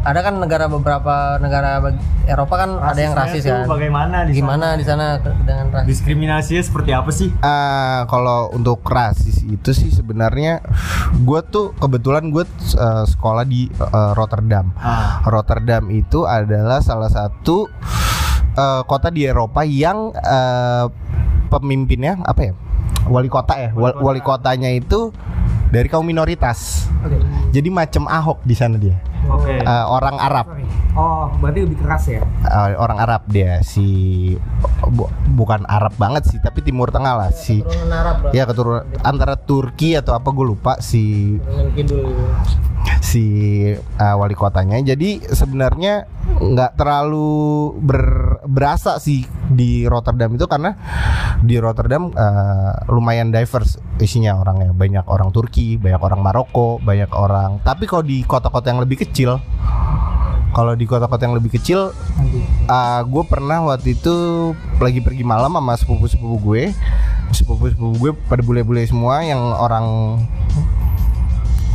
ada 0.05 0.21
kan 0.21 0.37
negara 0.37 0.69
beberapa 0.69 1.41
negara 1.41 1.81
Eropa 2.29 2.55
kan 2.61 2.77
ada 2.77 3.01
yang 3.01 3.17
rasis 3.17 3.41
Rasisnya 3.45 3.65
kan. 3.65 3.69
Bagaimana 3.73 4.17
di 4.29 4.33
sana? 4.33 4.37
Gimana 4.37 4.67
di 4.77 4.85
sana 4.85 5.07
dengan 5.21 5.67
rasis? 5.73 5.89
Diskriminasinya 5.89 6.63
seperti 6.65 6.91
apa 6.93 7.11
sih? 7.13 7.29
Eh, 7.33 8.01
kalau 8.09 8.53
untuk 8.53 8.85
rasis 8.85 9.41
itu 9.49 9.73
sih 9.73 9.89
sebenarnya 9.89 10.61
gue 11.25 11.41
tuh 11.49 11.73
kebetulan 11.81 12.29
gue 12.29 12.45
eh, 12.77 13.05
sekolah 13.09 13.49
di 13.49 13.73
eh, 13.73 14.13
Rotterdam. 14.13 14.77
Ah. 14.77 15.25
Rotterdam 15.25 15.89
itu 15.89 16.29
adalah 16.29 16.85
salah 16.85 17.09
satu 17.09 17.65
eh, 18.61 18.83
kota 18.85 19.09
di 19.09 19.25
Eropa 19.25 19.65
yang 19.65 20.13
eh, 20.13 20.85
pemimpinnya 21.49 22.21
apa 22.29 22.41
ya 22.45 22.53
wali 23.07 23.29
kota 23.29 23.55
ya. 23.57 23.71
Wal- 23.73 23.99
wali 24.01 24.21
kotanya 24.21 24.71
itu 24.71 25.13
dari 25.69 25.89
kaum 25.89 26.05
minoritas. 26.05 26.89
Jadi 27.51 27.69
macam 27.69 28.07
Ahok 28.07 28.41
di 28.43 28.55
sana 28.55 28.77
dia 28.77 28.97
Oke. 29.27 29.55
Eh, 29.57 29.85
orang 29.87 30.17
Arab. 30.17 30.47
Oh, 30.95 31.27
berarti 31.39 31.67
lebih 31.67 31.79
keras 31.81 32.07
ya? 32.07 32.23
Eh, 32.23 32.77
orang 32.77 32.99
Arab 32.99 33.27
dia 33.27 33.59
si 33.61 33.87
bu- 34.87 35.11
bukan 35.35 35.67
Arab 35.67 35.91
banget 35.97 36.29
sih 36.29 36.39
tapi 36.39 36.61
Timur 36.61 36.89
Tengah 36.89 37.15
lah 37.17 37.31
si 37.31 37.61
Turunan 37.61 37.91
Arab 37.91 38.17
lah. 38.21 38.31
ya 38.31 38.45
keturunan 38.45 38.85
antara 39.03 39.35
Turki 39.35 39.95
atau 39.95 40.15
apa 40.15 40.29
gue 40.29 40.47
lupa 40.47 40.79
si 40.79 41.35
gitu. 41.75 41.99
si 43.01 43.25
uh, 43.75 44.15
wali 44.15 44.35
kotanya. 44.35 44.77
Jadi 44.79 45.25
sebenarnya 45.25 46.05
nggak 46.35 46.77
terlalu 46.77 47.33
ber- 47.79 48.45
berasa 48.45 48.97
sih 48.99 49.23
di 49.45 49.85
Rotterdam 49.85 50.33
itu 50.33 50.45
karena 50.45 50.73
di 51.41 51.57
Rotterdam 51.57 52.09
uh, 52.09 52.73
lumayan 52.89 53.29
diverse 53.29 53.77
isinya 53.97 54.35
orangnya 54.35 54.75
banyak 54.75 55.07
orang 55.07 55.31
Turki, 55.31 55.77
banyak 55.77 56.01
orang 56.01 56.21
Maroko, 56.21 56.77
banyak 56.79 57.09
orang. 57.11 57.63
Tapi 57.63 57.85
kalau 57.85 58.03
di 58.03 58.21
kota-kota 58.21 58.69
yang 58.69 58.83
lebih 58.83 58.99
kecil, 58.99 59.14
kalau 60.55 60.73
di 60.79 60.87
kota-kota 60.87 61.27
yang 61.27 61.35
lebih 61.35 61.59
kecil, 61.59 61.91
uh, 62.71 63.01
gue 63.03 63.25
pernah 63.27 63.67
waktu 63.67 63.99
itu 63.99 64.15
lagi 64.79 65.03
pergi 65.03 65.27
malam 65.27 65.59
sama 65.59 65.75
sepupu-sepupu 65.75 66.37
gue, 66.39 66.63
sepupu-sepupu 67.35 67.95
gue 67.99 68.11
pada 68.31 68.43
bule-bule 68.47 68.87
semua 68.87 69.27
yang 69.27 69.39
orang 69.39 69.87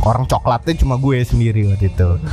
orang 0.00 0.24
coklatnya 0.24 0.80
cuma 0.80 0.96
gue 0.96 1.20
sendiri 1.20 1.68
waktu 1.68 1.92
itu. 1.92 2.08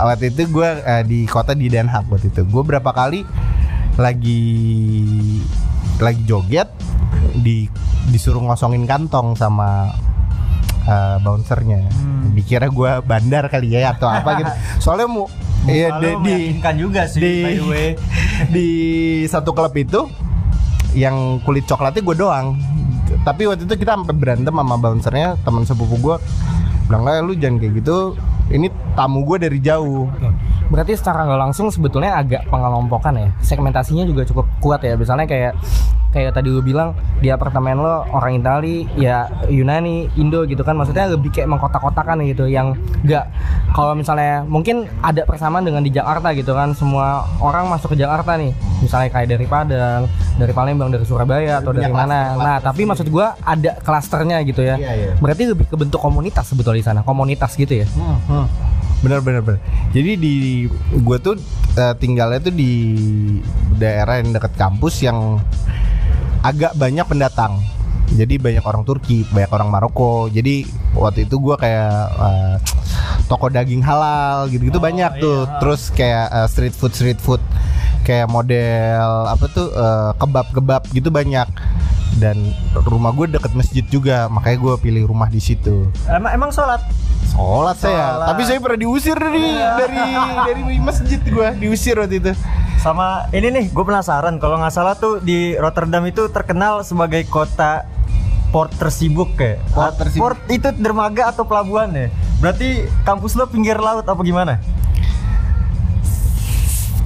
waktu 0.00 0.24
itu 0.32 0.42
gue 0.48 0.68
eh, 0.88 1.04
di 1.04 1.28
kota 1.28 1.52
di 1.52 1.68
Den 1.68 1.92
Haag 1.92 2.08
waktu 2.08 2.32
itu. 2.32 2.48
Gue 2.48 2.64
berapa 2.64 2.88
kali 2.88 3.28
lagi 4.00 4.44
lagi 6.00 6.24
joget 6.24 6.72
di 7.44 7.68
disuruh 8.08 8.40
ngosongin 8.40 8.88
kantong 8.88 9.36
sama 9.36 9.92
eh, 10.88 11.16
bouncernya. 11.20 11.80
Dikira 12.32 12.72
gue 12.72 12.90
bandar 13.04 13.52
kali 13.52 13.76
ya 13.76 13.92
atau 13.92 14.08
apa 14.08 14.40
gitu. 14.40 14.52
Soalnya 14.88 15.06
mau 15.06 15.28
iya 15.68 15.92
di, 16.00 16.56
juga 16.80 17.04
sih 17.04 17.20
di- 17.20 17.44
by 17.44 17.54
the 17.60 17.66
way. 17.68 17.88
di 18.54 18.68
satu 19.28 19.52
klub 19.52 19.74
itu 19.76 20.08
yang 20.96 21.44
kulit 21.44 21.68
coklatnya 21.68 22.00
gue 22.00 22.16
doang 22.16 22.56
tapi 23.20 23.44
waktu 23.44 23.68
itu 23.68 23.76
kita 23.76 23.92
sampai 23.92 24.16
berantem 24.16 24.52
sama 24.52 24.76
bouncernya 24.80 25.36
teman 25.44 25.64
sepupu 25.68 26.00
gue 26.00 26.16
bilang 26.88 27.04
"Eh, 27.08 27.20
lu 27.20 27.36
jangan 27.36 27.60
kayak 27.60 27.72
gitu 27.84 28.16
ini 28.48 28.72
tamu 28.96 29.20
gue 29.28 29.36
dari 29.36 29.60
jauh 29.60 30.08
Berarti 30.68 30.92
secara 31.00 31.24
nggak 31.24 31.40
langsung 31.48 31.72
sebetulnya 31.72 32.20
agak 32.20 32.44
pengelompokan 32.52 33.16
ya. 33.16 33.28
Segmentasinya 33.40 34.04
juga 34.04 34.28
cukup 34.28 34.46
kuat 34.60 34.84
ya. 34.84 35.00
Misalnya 35.00 35.24
kayak 35.24 35.52
kayak 36.08 36.32
tadi 36.36 36.48
lu 36.48 36.64
bilang 36.64 36.96
di 37.20 37.28
apartemen 37.28 37.78
lo 37.78 38.06
orang 38.14 38.40
Itali, 38.40 38.88
ya 38.96 39.28
Yunani, 39.48 40.08
Indo 40.16 40.44
gitu 40.48 40.64
kan. 40.64 40.74
Maksudnya 40.78 41.10
lebih 41.12 41.30
kayak 41.34 41.48
mengkotak-kotakan 41.52 42.24
gitu 42.24 42.48
yang 42.48 42.76
nggak 43.04 43.24
kalau 43.76 43.92
misalnya 43.92 44.42
mungkin 44.48 44.88
ada 45.04 45.22
persamaan 45.28 45.64
dengan 45.64 45.84
di 45.84 45.92
Jakarta 45.92 46.32
gitu 46.32 46.56
kan. 46.56 46.72
Semua 46.72 47.28
orang 47.42 47.68
masuk 47.68 47.92
ke 47.94 47.96
Jakarta 48.00 48.40
nih. 48.40 48.52
Misalnya 48.80 49.08
kayak 49.12 49.28
dari 49.36 49.46
Padang, 49.48 50.02
dari 50.40 50.52
Palembang, 50.54 50.88
dari 50.88 51.04
Surabaya 51.04 51.60
atau 51.60 51.74
dari 51.74 51.90
Punya 51.90 52.06
mana. 52.06 52.20
Nah, 52.38 52.56
tapi 52.62 52.86
maksud 52.88 53.08
gua 53.12 53.36
ada 53.44 53.76
klasternya 53.82 54.40
gitu 54.46 54.64
ya. 54.64 54.80
Iya, 54.80 54.92
iya. 54.94 55.12
Berarti 55.18 55.44
lebih 55.50 55.66
ke 55.68 55.76
bentuk 55.76 56.00
komunitas 56.00 56.48
sebetulnya 56.48 56.80
di 56.80 56.86
sana. 56.86 57.00
Komunitas 57.04 57.52
gitu 57.58 57.84
ya. 57.84 57.86
bener 58.98 59.22
bener 59.22 59.42
bener 59.46 59.60
jadi 59.94 60.18
di 60.18 60.66
gue 60.90 61.18
tuh 61.22 61.38
eh, 61.78 61.94
tinggalnya 62.02 62.42
tuh 62.42 62.54
di 62.54 62.98
daerah 63.78 64.18
yang 64.18 64.34
dekat 64.34 64.58
kampus 64.58 65.06
yang 65.06 65.38
agak 66.48 66.72
banyak 66.74 67.04
pendatang. 67.04 67.60
Jadi 68.08 68.40
banyak 68.40 68.64
orang 68.64 68.88
Turki 68.88 69.28
banyak 69.28 69.52
orang 69.52 69.68
Maroko. 69.68 70.32
Jadi 70.32 70.64
waktu 70.96 71.28
itu 71.28 71.36
gue 71.36 71.56
kayak 71.60 71.92
eh, 72.16 72.56
toko 73.28 73.52
daging 73.52 73.84
halal 73.84 74.48
gitu-gitu 74.48 74.80
banyak 74.80 75.20
tuh. 75.20 75.44
terus 75.60 75.92
kayak 75.92 76.32
eh, 76.32 76.48
street 76.48 76.72
food 76.72 76.92
street 76.96 77.20
food. 77.20 77.42
Kayak 78.08 78.32
model 78.32 79.28
apa 79.28 79.44
tuh 79.52 79.68
eh, 79.76 80.10
kebab-kebab 80.16 80.88
gitu 80.96 81.12
banyak. 81.12 81.48
Dan 82.18 82.50
rumah 82.88 83.12
gue 83.12 83.28
deket 83.28 83.52
masjid 83.52 83.84
juga 83.84 84.26
makanya 84.32 84.58
gue 84.58 84.74
pilih 84.80 85.04
rumah 85.04 85.28
di 85.28 85.38
situ. 85.38 85.92
Emang 86.08 86.32
emang 86.32 86.50
sholat? 86.50 86.80
Sholat 87.28 87.76
saya, 87.76 88.16
Sholat. 88.16 88.26
tapi 88.32 88.42
saya 88.48 88.58
pernah 88.58 88.80
diusir 88.80 89.14
dari 89.14 89.44
dari 89.52 90.00
dari 90.48 90.62
masjid 90.80 91.20
gua, 91.28 91.52
diusir 91.52 91.94
waktu 92.00 92.24
itu. 92.24 92.32
Sama 92.88 93.28
ini 93.36 93.52
nih, 93.52 93.66
gue 93.68 93.84
penasaran 93.84 94.40
kalau 94.40 94.56
nggak 94.64 94.72
salah 94.72 94.96
tuh 94.96 95.20
di 95.20 95.52
Rotterdam 95.60 96.08
itu 96.08 96.24
terkenal 96.32 96.80
sebagai 96.80 97.20
kota 97.28 97.84
port 98.48 98.72
tersibuk 98.80 99.36
kayak. 99.36 99.60
Port 99.76 100.00
tersibuk. 100.00 100.24
Port 100.24 100.40
itu 100.48 100.72
dermaga 100.72 101.28
atau 101.28 101.44
pelabuhan 101.44 101.92
ya? 101.92 102.08
Berarti 102.40 102.88
kampus 103.04 103.36
lo 103.36 103.44
pinggir 103.44 103.76
laut 103.76 104.08
apa 104.08 104.16
gimana? 104.24 104.56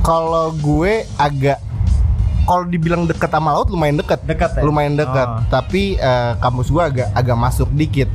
Kalau 0.07 0.55
gue 0.55 1.03
agak 1.19 1.59
kalau 2.47 2.63
dibilang 2.71 3.03
deket 3.11 3.27
sama 3.35 3.51
laut 3.51 3.67
lumayan 3.67 3.99
deket, 3.99 4.23
Dekat 4.23 4.55
ya? 4.55 4.63
lumayan 4.63 4.95
deket. 4.95 5.29
Oh. 5.35 5.43
Tapi 5.51 5.99
eh, 5.99 6.33
kampus 6.39 6.71
gua 6.71 6.95
agak 6.95 7.11
agak 7.11 7.35
masuk 7.35 7.67
dikit. 7.75 8.07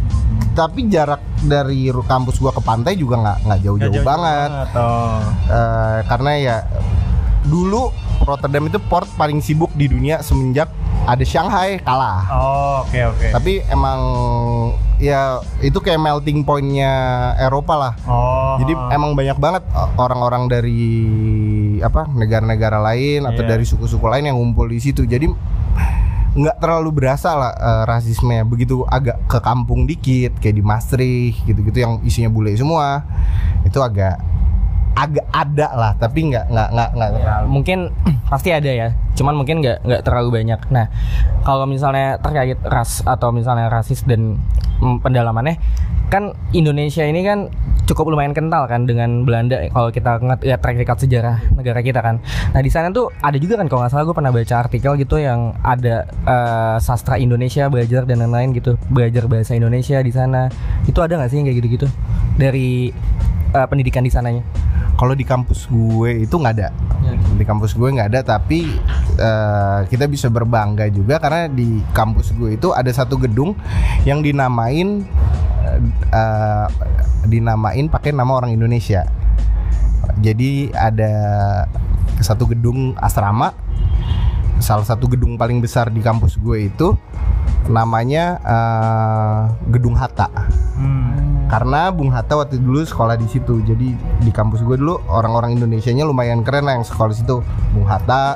Tapi 0.55 0.87
jarak 0.87 1.19
dari 1.43 1.91
kampus 1.91 2.39
gua 2.39 2.55
ke 2.55 2.63
pantai 2.63 2.95
juga 2.95 3.19
nggak 3.19 3.37
nggak 3.43 3.59
jauh-jauh 3.59 3.91
Nggak 3.91 4.07
banget. 4.07 4.51
Oh. 4.79 5.19
Eh, 5.51 5.99
karena 6.07 6.31
ya 6.39 6.57
dulu 7.45 7.93
Rotterdam 8.25 8.67
itu 8.67 8.81
port 8.81 9.07
paling 9.15 9.39
sibuk 9.39 9.71
di 9.77 9.87
dunia 9.87 10.19
semenjak 10.19 10.67
ada 11.07 11.23
Shanghai 11.23 11.79
kalah. 11.79 12.27
Oh, 12.27 12.75
oke 12.83 12.99
oke. 13.15 13.27
Tapi 13.31 13.63
emang 13.71 13.99
ya 14.99 15.39
itu 15.63 15.79
kayak 15.79 16.01
melting 16.01 16.43
pointnya 16.43 16.91
Eropa 17.39 17.73
lah. 17.79 17.93
Oh. 18.03 18.59
Jadi 18.59 18.73
emang 18.91 19.15
banyak 19.15 19.37
banget 19.39 19.63
uh, 19.71 19.87
orang-orang 19.95 20.51
dari 20.51 20.83
apa 21.79 22.09
negara-negara 22.11 22.81
lain 22.83 23.23
atau 23.23 23.45
Iya. 23.45 23.55
dari 23.55 23.63
suku-suku 23.63 24.03
lain 24.03 24.27
yang 24.27 24.35
ngumpul 24.35 24.67
di 24.67 24.83
situ. 24.83 25.07
Jadi 25.07 25.31
nggak 26.37 26.61
terlalu 26.61 26.93
berasa 26.93 27.33
lah 27.33 27.53
uh, 27.55 27.83
rasisme 27.87 28.35
begitu 28.45 28.85
agak 28.85 29.17
ke 29.25 29.39
kampung 29.41 29.89
dikit 29.89 30.37
kayak 30.37 30.59
di 30.59 30.63
Maastricht 30.65 31.41
gitu-gitu 31.49 31.81
yang 31.81 31.97
isinya 32.05 32.29
bule 32.29 32.53
semua 32.53 33.01
itu 33.65 33.81
agak 33.81 34.21
agak 34.97 35.27
ada 35.29 35.67
lah 35.77 35.91
tapi 36.01 36.33
nggak 36.33 36.49
nggak 36.49 36.69
nggak 36.73 36.89
nggak. 36.97 37.09
Terlalu. 37.21 37.45
Mungkin 37.53 37.79
pasti 38.33 38.49
ada 38.51 38.71
ya 38.73 38.89
cuman 39.17 39.33
mungkin 39.33 39.61
nggak 39.61 39.85
nggak 39.85 40.01
terlalu 40.01 40.29
banyak. 40.41 40.59
Nah 40.73 40.89
kalau 41.45 41.69
misalnya 41.69 42.17
terkait 42.17 42.57
ras 42.65 43.05
atau 43.05 43.29
misalnya 43.29 43.69
rasis 43.69 44.01
dan 44.05 44.41
mm, 44.81 45.05
pendalamannya 45.05 45.61
kan 46.07 46.31
Indonesia 46.55 47.03
ini 47.03 47.19
kan 47.27 47.51
cukup 47.83 48.15
lumayan 48.15 48.31
kental 48.31 48.63
kan 48.67 48.87
dengan 48.87 49.27
Belanda 49.27 49.59
kalau 49.71 49.91
kita 49.91 50.23
nge- 50.23 50.43
lihat 50.43 50.59
track 50.63 50.77
record 50.79 50.99
sejarah 51.03 51.35
negara 51.51 51.79
kita 51.83 51.99
kan. 51.99 52.23
Nah 52.55 52.61
di 52.63 52.71
sana 52.71 52.91
tuh 52.95 53.11
ada 53.19 53.35
juga 53.35 53.59
kan 53.59 53.67
kalau 53.67 53.83
nggak 53.83 53.91
salah 53.91 54.05
gue 54.07 54.15
pernah 54.15 54.31
baca 54.31 54.55
artikel 54.59 54.91
gitu 54.99 55.19
yang 55.19 55.55
ada 55.61 56.07
eh, 56.07 56.75
sastra 56.79 57.19
Indonesia 57.19 57.67
belajar 57.67 58.07
dan 58.07 58.23
lain-lain 58.23 58.55
gitu 58.55 58.79
belajar 58.87 59.27
bahasa 59.27 59.55
Indonesia 59.55 59.99
di 59.99 60.11
sana. 60.15 60.47
Itu 60.87 61.03
ada 61.03 61.19
nggak 61.19 61.29
sih 61.31 61.37
yang 61.43 61.47
kayak 61.51 61.57
gitu-gitu? 61.63 61.87
Dari 62.39 62.91
eh, 63.51 63.67
pendidikan 63.67 64.03
di 64.03 64.11
sananya 64.11 64.43
kalau 64.97 65.13
di 65.13 65.21
kampus 65.21 65.69
gue 65.69 66.25
itu 66.25 66.35
nggak 66.35 66.55
ada. 66.57 66.69
Di 67.37 67.45
kampus 67.45 67.77
gue 67.77 67.93
nggak 67.93 68.09
ada 68.11 68.21
tapi 68.25 68.65
eh, 69.15 69.79
kita 69.87 70.09
bisa 70.09 70.27
berbangga 70.33 70.89
juga 70.89 71.21
karena 71.21 71.45
di 71.45 71.85
kampus 71.93 72.33
gue 72.33 72.57
itu 72.57 72.73
ada 72.73 72.89
satu 72.89 73.15
gedung 73.21 73.53
yang 74.03 74.25
dinamain 74.25 75.05
eh, 76.09 76.67
dinamain 77.29 77.85
pakai 77.87 78.09
nama 78.11 78.33
orang 78.33 78.57
Indonesia. 78.57 79.05
Jadi 80.17 80.73
ada 80.73 81.13
satu 82.17 82.49
gedung 82.49 82.97
asrama 82.97 83.53
salah 84.57 84.81
satu 84.81 85.05
gedung 85.05 85.37
paling 85.37 85.61
besar 85.61 85.93
di 85.93 86.01
kampus 86.01 86.41
gue 86.41 86.73
itu 86.73 86.97
namanya 87.69 88.41
eh, 88.41 89.41
gedung 89.69 89.93
Hatta. 89.93 90.25
Hmm. 90.73 91.16
Karena 91.47 91.87
Bung 91.89 92.11
Hatta 92.11 92.35
waktu 92.35 92.59
dulu 92.59 92.83
sekolah 92.83 93.15
di 93.15 93.27
situ 93.27 93.63
jadi 93.63 93.95
di 93.95 94.31
kampus 94.35 94.61
gue 94.61 94.75
dulu 94.75 94.99
orang-orang 95.07 95.55
Indonesianya 95.55 96.03
lumayan 96.03 96.43
keren 96.43 96.67
lah 96.67 96.75
yang 96.75 96.83
sekolah 96.83 97.15
di 97.15 97.17
situ 97.23 97.39
Bung 97.71 97.87
Hatta 97.87 98.35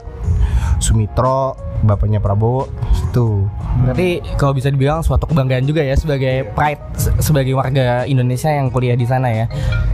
Sumitro 0.79 1.53
bapaknya 1.81 2.21
Prabowo 2.21 2.69
gitu 2.93 3.49
Berarti 3.81 4.21
kalau 4.35 4.53
bisa 4.53 4.69
dibilang 4.69 5.01
suatu 5.01 5.25
kebanggaan 5.25 5.65
juga 5.65 5.81
ya 5.81 5.95
sebagai 5.95 6.47
pride 6.53 6.83
se- 6.95 7.15
sebagai 7.23 7.55
warga 7.55 8.03
Indonesia 8.03 8.51
yang 8.51 8.67
kuliah 8.67 8.99
di 8.99 9.07
sana 9.07 9.31
ya. 9.31 9.45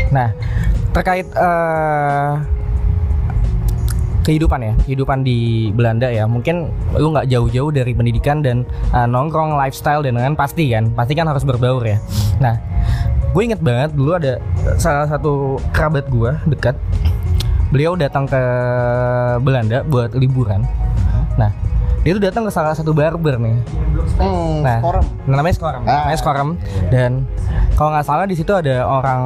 Nah, 0.09 0.33
terkait 0.91 1.29
eh, 1.29 2.31
kehidupan 4.25 4.59
ya, 4.59 4.73
kehidupan 4.83 5.23
di 5.23 5.69
Belanda 5.71 6.11
ya. 6.11 6.27
Mungkin 6.27 6.67
lu 6.99 7.15
nggak 7.15 7.31
jauh-jauh 7.31 7.71
dari 7.71 7.95
pendidikan 7.95 8.43
dan 8.43 8.67
eh, 8.91 9.07
nongkrong 9.07 9.55
lifestyle 9.55 10.03
dan 10.03 10.19
lain 10.19 10.35
pasti 10.35 10.67
kan, 10.73 10.91
pasti 10.91 11.13
kan 11.15 11.29
harus 11.29 11.45
berbaur 11.47 11.85
ya. 11.85 12.01
Nah, 12.43 12.59
gue 13.37 13.53
inget 13.53 13.61
banget 13.61 13.93
dulu 13.93 14.17
ada 14.17 14.41
salah 14.81 15.05
satu 15.05 15.61
kerabat 15.69 16.09
gue 16.09 16.33
dekat. 16.49 16.73
Beliau 17.69 17.93
datang 17.93 18.25
ke 18.25 18.41
Belanda 19.45 19.85
buat 19.85 20.17
liburan. 20.17 20.65
Nah, 21.37 21.53
dia 22.07 22.15
tuh 22.15 22.23
datang 22.23 22.47
ke 22.47 22.51
salah 22.55 22.71
satu 22.71 22.95
barber 22.95 23.35
nih. 23.35 23.59
hmm, 24.15 24.63
Nah, 24.63 24.79
Skorum. 24.79 25.05
namanya 25.27 25.55
Skorum. 25.59 25.83
Ah. 25.83 26.07
Namanya 26.07 26.19
Skorum. 26.23 26.49
Dan 26.87 27.11
kalau 27.75 27.91
nggak 27.91 28.07
salah 28.07 28.23
di 28.23 28.35
situ 28.39 28.55
ada 28.55 28.87
orang 28.87 29.21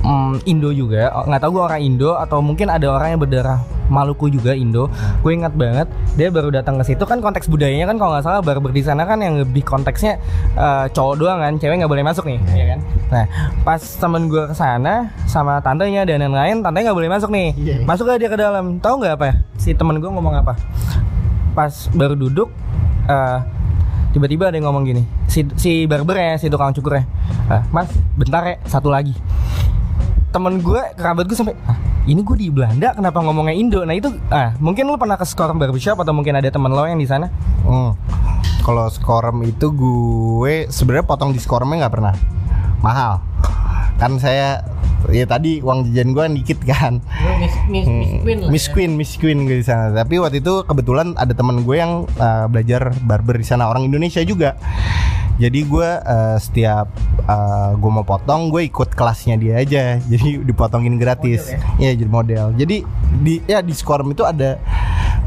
mm, 0.00 0.48
Indo 0.48 0.72
juga. 0.72 1.12
Nggak 1.28 1.44
tahu 1.44 1.60
gue 1.60 1.64
orang 1.68 1.80
Indo 1.84 2.16
atau 2.16 2.40
mungkin 2.40 2.72
ada 2.72 2.88
orang 2.88 3.12
yang 3.12 3.20
berdarah 3.20 3.60
Maluku 3.92 4.32
juga 4.32 4.56
Indo. 4.56 4.88
Gue 5.20 5.36
ingat 5.36 5.52
banget 5.52 5.92
dia 6.16 6.32
baru 6.32 6.48
datang 6.48 6.80
ke 6.80 6.88
situ 6.88 7.04
kan 7.04 7.20
konteks 7.20 7.52
budayanya 7.52 7.84
kan 7.84 8.00
kalau 8.00 8.16
nggak 8.16 8.24
salah 8.24 8.40
barber 8.40 8.72
di 8.72 8.80
sana 8.80 9.04
kan 9.04 9.20
yang 9.20 9.36
lebih 9.36 9.60
konteksnya 9.60 10.16
eh, 10.56 10.86
cowok 10.88 11.14
doang 11.20 11.36
kan, 11.36 11.52
cewek 11.60 11.84
nggak 11.84 11.90
boleh 11.90 12.06
masuk 12.06 12.24
nih, 12.24 12.38
ya 12.54 12.64
kan? 12.70 12.78
Nah, 13.10 13.24
pas 13.60 13.82
temen 13.82 14.30
gue 14.30 14.46
ke 14.46 14.54
sana 14.54 15.10
sama 15.26 15.58
tantenya 15.58 16.06
dan 16.06 16.22
lain-lain, 16.22 16.62
tantenya 16.62 16.88
nggak 16.88 16.98
boleh 17.02 17.10
masuk 17.10 17.28
nih. 17.34 17.48
Iya. 17.58 17.76
Masuk 17.82 18.06
aja 18.08 18.16
dia 18.16 18.30
ke 18.30 18.38
dalam. 18.38 18.78
Tahu 18.78 18.94
nggak 19.02 19.14
apa 19.18 19.24
ya? 19.26 19.34
Si 19.58 19.74
temen 19.74 19.98
gue 19.98 20.06
ngomong 20.06 20.38
apa? 20.38 20.54
Pas 21.60 21.92
baru 21.92 22.16
duduk 22.16 22.48
eh, 23.04 23.38
tiba-tiba 24.10 24.48
ada 24.48 24.56
yang 24.56 24.72
ngomong 24.72 24.88
gini 24.88 25.04
si 25.28 25.44
si 25.60 25.84
barber 25.84 26.16
ya 26.16 26.34
si 26.40 26.48
tukang 26.48 26.72
cukur 26.72 26.96
ya 26.96 27.04
"Ah, 27.46 27.62
mas 27.68 27.92
bentar 28.16 28.40
ya 28.42 28.56
satu 28.64 28.88
lagi 28.88 29.12
temen 30.30 30.58
gue 30.58 30.80
kerabat 30.96 31.28
gue 31.28 31.36
sampai 31.36 31.52
"Ah, 31.68 31.76
ini 32.08 32.24
gue 32.24 32.36
di 32.38 32.48
Belanda 32.48 32.96
kenapa 32.96 33.20
ngomongnya 33.20 33.52
Indo 33.52 33.84
nah 33.84 33.92
itu 33.92 34.08
ah 34.32 34.56
mungkin 34.56 34.88
lu 34.88 34.96
pernah 34.96 35.14
ke 35.14 35.28
Skorum 35.28 35.60
Barbershop 35.60 36.00
atau 36.00 36.16
mungkin 36.16 36.32
ada 36.32 36.48
temen 36.48 36.72
lo 36.72 36.88
yang 36.88 36.96
di 36.96 37.04
sana 37.04 37.28
Hmm. 37.60 37.92
Kalau 38.60 38.88
skorum 38.88 39.44
itu 39.44 39.68
gue 39.68 40.64
sebenarnya 40.68 41.04
potong 41.04 41.30
di 41.30 41.40
skorumnya 41.40 41.84
nggak 41.84 41.94
pernah 41.96 42.14
mahal. 42.80 43.20
Kan 43.96 44.16
saya 44.16 44.64
ya 45.08 45.24
tadi 45.24 45.64
uang 45.64 45.88
jajan 45.90 46.12
gue 46.12 46.24
dikit 46.44 46.60
kan. 46.68 47.00
Miss 47.40 47.56
Miss 47.72 47.86
Miss 47.88 48.12
Queen 48.20 48.38
lah. 48.44 48.48
Miss 48.52 48.66
ya. 48.66 48.72
Queen, 48.76 48.90
Miss 48.98 49.12
Queen 49.16 49.38
gue 49.48 49.56
di 49.60 49.66
sana. 49.66 49.96
Tapi 49.96 50.20
waktu 50.20 50.44
itu 50.44 50.64
kebetulan 50.68 51.16
ada 51.16 51.32
teman 51.32 51.64
gue 51.64 51.76
yang 51.80 52.04
uh, 52.20 52.46
belajar 52.46 52.92
barber 53.04 53.40
di 53.40 53.46
sana 53.48 53.72
orang 53.72 53.88
Indonesia 53.88 54.20
juga. 54.20 54.60
Jadi 55.40 55.64
gue 55.64 55.88
uh, 55.88 56.36
setiap 56.36 56.92
uh, 57.24 57.72
gue 57.72 57.90
mau 57.90 58.04
potong 58.04 58.52
gue 58.52 58.68
ikut 58.68 58.92
kelasnya 58.92 59.40
dia 59.40 59.64
aja. 59.64 59.96
Jadi 60.12 60.44
dipotongin 60.44 61.00
gratis. 61.00 61.56
Iya 61.80 61.96
jadi 61.96 62.10
model. 62.12 62.46
Jadi 62.60 62.84
di 63.24 63.40
ya 63.48 63.64
di 63.64 63.72
Skorum 63.72 64.12
itu 64.12 64.28
ada 64.28 64.60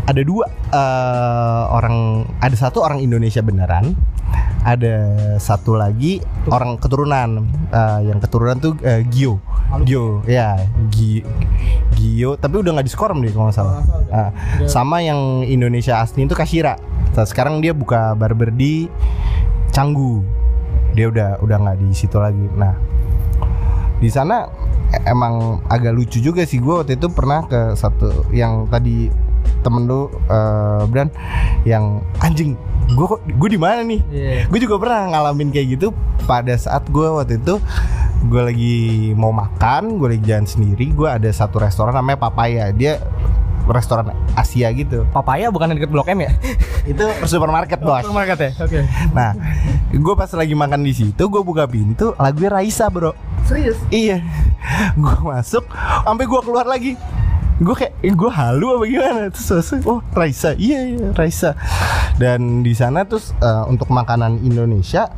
ada 0.03 0.21
dua 0.21 0.45
uh, 0.69 1.63
orang 1.73 2.27
ada 2.43 2.53
satu 2.53 2.83
orang 2.83 2.99
Indonesia 2.99 3.39
beneran 3.39 3.95
ada 4.63 4.95
satu 5.37 5.75
lagi 5.75 6.23
orang 6.47 6.79
keturunan. 6.79 7.43
Uh, 7.73 7.99
yang 8.05 8.21
keturunan 8.23 8.57
tuh 8.61 8.77
uh, 8.83 9.01
Gio. 9.11 9.41
Gio 9.83 10.21
ya 10.29 10.61
Gi- 10.93 11.25
Gio. 11.97 12.37
Tapi 12.37 12.55
udah 12.61 12.77
nggak 12.77 12.87
di 12.87 12.93
Skorum 12.93 13.19
nih 13.25 13.33
kalau 13.33 13.49
nggak 13.49 13.57
salah. 13.57 13.81
Ah, 14.13 14.29
sama 14.69 15.01
yang 15.01 15.43
Indonesia 15.43 15.97
asli 15.99 16.23
itu 16.23 16.37
Kashira. 16.37 16.77
Nah, 17.13 17.25
sekarang 17.25 17.61
dia 17.61 17.73
buka 17.73 18.13
barber 18.13 18.53
di 18.53 18.85
Canggu. 19.73 20.21
Dia 20.93 21.09
udah 21.09 21.41
udah 21.41 21.57
nggak 21.57 21.77
di 21.81 21.89
situ 21.97 22.21
lagi. 22.21 22.45
Nah 22.53 22.77
di 23.97 24.11
sana 24.11 24.45
emang 25.09 25.65
agak 25.65 25.95
lucu 25.97 26.21
juga 26.21 26.45
sih. 26.45 26.61
Gue 26.61 26.85
waktu 26.85 27.01
itu 27.01 27.09
pernah 27.09 27.49
ke 27.49 27.73
satu 27.73 28.29
yang 28.29 28.69
tadi 28.69 29.09
temen 29.65 29.89
lu 29.89 30.11
eh, 30.29 30.83
Bran 30.85 31.09
yang 31.65 32.03
anjing 32.21 32.53
gue 32.91 33.05
kok 33.07 33.21
gue 33.23 33.49
di 33.49 33.59
mana 33.59 33.81
nih? 33.85 34.01
Gue 34.51 34.59
juga 34.59 34.75
pernah 34.79 35.15
ngalamin 35.15 35.49
kayak 35.55 35.67
gitu 35.79 35.87
pada 36.27 36.55
saat 36.59 36.83
gue 36.91 37.07
waktu 37.07 37.39
itu 37.39 37.59
gue 38.23 38.41
lagi 38.41 38.77
mau 39.19 39.35
makan 39.35 39.99
gue 39.99 40.15
lagi 40.15 40.23
jalan 40.23 40.47
sendiri 40.47 40.95
gue 40.95 41.07
ada 41.11 41.27
satu 41.31 41.63
restoran 41.63 41.95
namanya 41.95 42.19
Papaya. 42.19 42.71
Dia 42.75 42.99
restoran 43.63 44.11
Asia 44.35 44.67
gitu. 44.75 45.07
Papaya 45.15 45.47
bukan 45.47 45.71
yang 45.71 45.77
deket 45.79 45.91
Blok 45.91 46.11
M 46.11 46.27
ya? 46.27 46.31
Itu 46.91 47.07
supermarket 47.23 47.79
bos. 47.79 48.03
supermarket 48.03 48.39
ya? 48.39 48.51
Oke. 48.59 48.79
Nah 49.15 49.31
gue 49.87 50.13
pas 50.19 50.27
lagi 50.35 50.51
makan 50.51 50.83
di 50.83 50.91
situ 50.91 51.23
gue 51.31 51.41
buka 51.43 51.63
pintu 51.69 52.11
lagunya 52.19 52.51
Raisa 52.51 52.91
bro. 52.91 53.15
Serius? 53.43 53.75
Iya, 53.91 54.23
gue 54.95 55.17
masuk, 55.19 55.67
sampai 56.07 56.23
gue 56.23 56.41
keluar 56.47 56.63
lagi. 56.63 56.95
Gue 57.61 57.75
kayak 57.77 57.93
gue 58.01 58.31
halu 58.33 58.65
apa 58.79 58.85
gimana? 58.89 59.19
Terus 59.29 59.45
selesai, 59.45 59.85
oh 59.85 60.01
Raisa, 60.11 60.57
iya 60.57 60.89
iya 60.89 61.13
Raisa. 61.13 61.53
Dan 62.17 62.65
di 62.65 62.73
sana 62.73 63.05
terus 63.05 63.31
eh, 63.37 63.63
untuk 63.69 63.93
makanan 63.93 64.41
Indonesia 64.41 65.09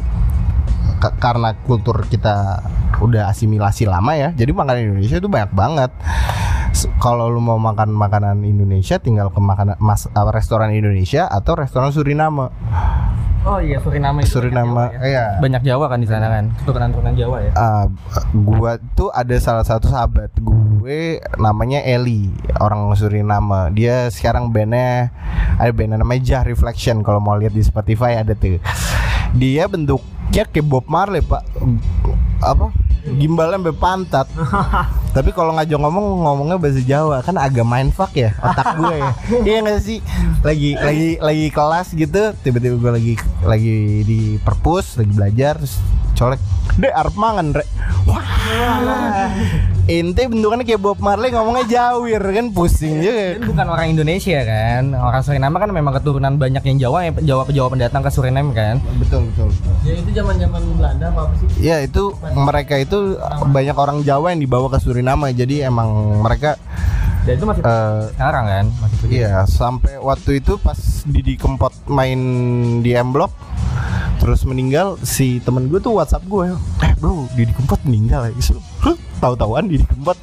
ka- 1.00 1.16
karena 1.16 1.56
kultur 1.64 2.04
kita 2.06 2.60
udah 3.00 3.28
asimilasi 3.28 3.88
lama 3.88 4.16
ya, 4.16 4.32
jadi 4.32 4.56
makanan 4.56 4.92
Indonesia 4.92 5.20
itu 5.20 5.28
banyak 5.28 5.52
banget. 5.52 5.92
Kalau 7.00 7.32
lu 7.32 7.40
mau 7.40 7.56
makan 7.56 7.96
makanan 7.96 8.44
Indonesia, 8.44 9.00
tinggal 9.00 9.32
ke 9.32 9.40
makanan 9.40 9.80
mas, 9.80 10.12
apa, 10.12 10.32
restoran 10.36 10.76
Indonesia 10.76 11.24
atau 11.28 11.56
restoran 11.56 11.96
Suriname. 11.96 12.52
Oh 13.46 13.60
iya 13.62 13.78
Suriname 13.80 14.26
itu 14.26 14.34
Suriname, 14.34 14.74
banyak 14.74 14.92
Jawa 14.98 15.06
ya. 15.06 15.08
iya. 15.08 15.26
banyak 15.40 15.62
Jawa 15.62 15.86
kan 15.88 16.00
di 16.02 16.10
sana 16.10 16.28
kan? 16.28 16.46
Keturunan-keturunan 16.66 17.14
Jawa 17.16 17.38
ya? 17.46 17.52
Uh, 17.54 17.86
gua 18.42 18.72
tuh 18.98 19.10
ada 19.14 19.36
salah 19.38 19.64
satu 19.64 19.88
sahabat 19.88 20.34
gue 20.42 21.22
namanya 21.38 21.82
Eli 21.82 22.30
orang 22.62 22.90
Suriname. 22.98 23.74
Dia 23.74 24.10
sekarang 24.10 24.50
bandnya 24.50 25.14
ada 25.58 25.72
bandnya 25.74 26.02
namanya 26.02 26.22
Jah 26.22 26.44
Reflection 26.46 27.02
kalau 27.06 27.22
mau 27.22 27.38
lihat 27.38 27.54
di 27.54 27.62
Spotify 27.62 28.22
ada 28.22 28.34
tuh. 28.38 28.62
Dia 29.38 29.66
bentuknya 29.66 30.46
kayak 30.50 30.66
Bob 30.66 30.86
Marley 30.90 31.22
pak. 31.26 31.42
Apa? 32.42 32.70
Gimbalnya 33.06 33.62
sampai 33.62 33.76
pantat 33.78 34.28
tapi 35.16 35.32
kalau 35.32 35.56
ngajak 35.56 35.80
ngomong 35.80 36.28
ngomongnya 36.28 36.60
bahasa 36.60 36.84
Jawa. 36.84 37.24
Kan 37.24 37.40
agak 37.40 37.64
mindfuck 37.64 38.12
ya 38.12 38.36
otak 38.44 38.76
gue 38.76 38.96
ya. 39.00 39.12
Iya 39.48 39.58
gak 39.64 39.80
sih? 39.80 40.04
Lagi 40.44 40.76
lagi 40.76 41.10
lagi 41.24 41.48
kelas 41.56 41.88
gitu 41.96 42.36
tiba-tiba 42.44 42.76
gue 42.76 42.92
lagi 42.92 43.14
lagi 43.40 44.04
di 44.04 44.20
perpus 44.44 45.00
lagi 45.00 45.12
belajar 45.16 45.56
terus 45.64 45.80
colek. 46.16 46.40
Deh 46.80 46.92
arep 46.92 47.16
mangan 47.16 47.52
rek. 47.52 47.68
Wah. 48.10 48.24
Ente 49.86 50.26
bentukannya 50.26 50.66
kayak 50.66 50.82
Bob 50.82 50.98
Marley 50.98 51.30
ngomongnya 51.30 51.66
jawir 51.70 52.18
kan? 52.18 52.50
Pusing 52.50 53.06
juga. 53.06 53.38
Dan 53.38 53.46
bukan 53.54 53.68
orang 53.70 53.88
Indonesia 53.94 54.40
kan? 54.42 54.84
Orang 54.98 55.22
Suriname 55.22 55.58
kan 55.62 55.70
memang 55.70 55.94
keturunan 56.02 56.34
banyak 56.42 56.64
yang 56.66 56.78
Jawa 56.82 56.98
yang 57.06 57.14
Jawa 57.22 57.44
Jawa 57.54 57.68
pendatang 57.70 58.02
ke 58.02 58.10
Suriname 58.10 58.50
kan? 58.58 58.82
Betul 58.98 59.30
betul 59.30 59.54
betul. 59.54 59.74
Ya 59.86 59.94
itu 60.02 60.10
zaman-zaman 60.10 60.62
Belanda 60.74 61.06
apa, 61.14 61.22
apa 61.30 61.34
sih? 61.38 61.48
Ya 61.62 61.78
itu 61.86 62.04
mereka 62.34 62.76
itu 62.82 63.20
banyak 63.46 63.78
orang 63.78 63.98
Jawa 64.02 64.34
yang 64.34 64.42
dibawa 64.42 64.74
ke 64.74 64.82
Suriname. 64.82 65.30
Jadi 65.38 65.62
emang 65.62 66.22
mereka 66.26 66.58
dan 67.26 67.42
itu 67.42 67.46
masih 67.50 67.62
eh, 67.66 68.02
sekarang 68.14 68.46
kan? 68.46 68.66
Masih. 68.86 69.06
Iya, 69.10 69.34
sampai 69.50 69.98
waktu 69.98 70.46
itu 70.46 70.62
pas 70.62 70.78
Didi 71.10 71.34
Kempot 71.42 71.74
main 71.90 72.22
di 72.86 72.94
M 72.94 73.10
Block 73.10 73.34
terus 74.26 74.42
meninggal 74.42 74.98
si 75.06 75.38
temen 75.38 75.70
gue 75.70 75.78
tuh 75.78 76.02
WhatsApp 76.02 76.26
gue, 76.26 76.50
eh 76.82 76.94
bro 76.98 77.30
Didi 77.38 77.54
Kempot 77.54 77.78
meninggal 77.86 78.26
ya, 78.26 78.34
Gitu. 78.34 78.58
Tahu-tahuan 79.22 79.70
Didi 79.70 79.86
Kempot, 79.86 80.18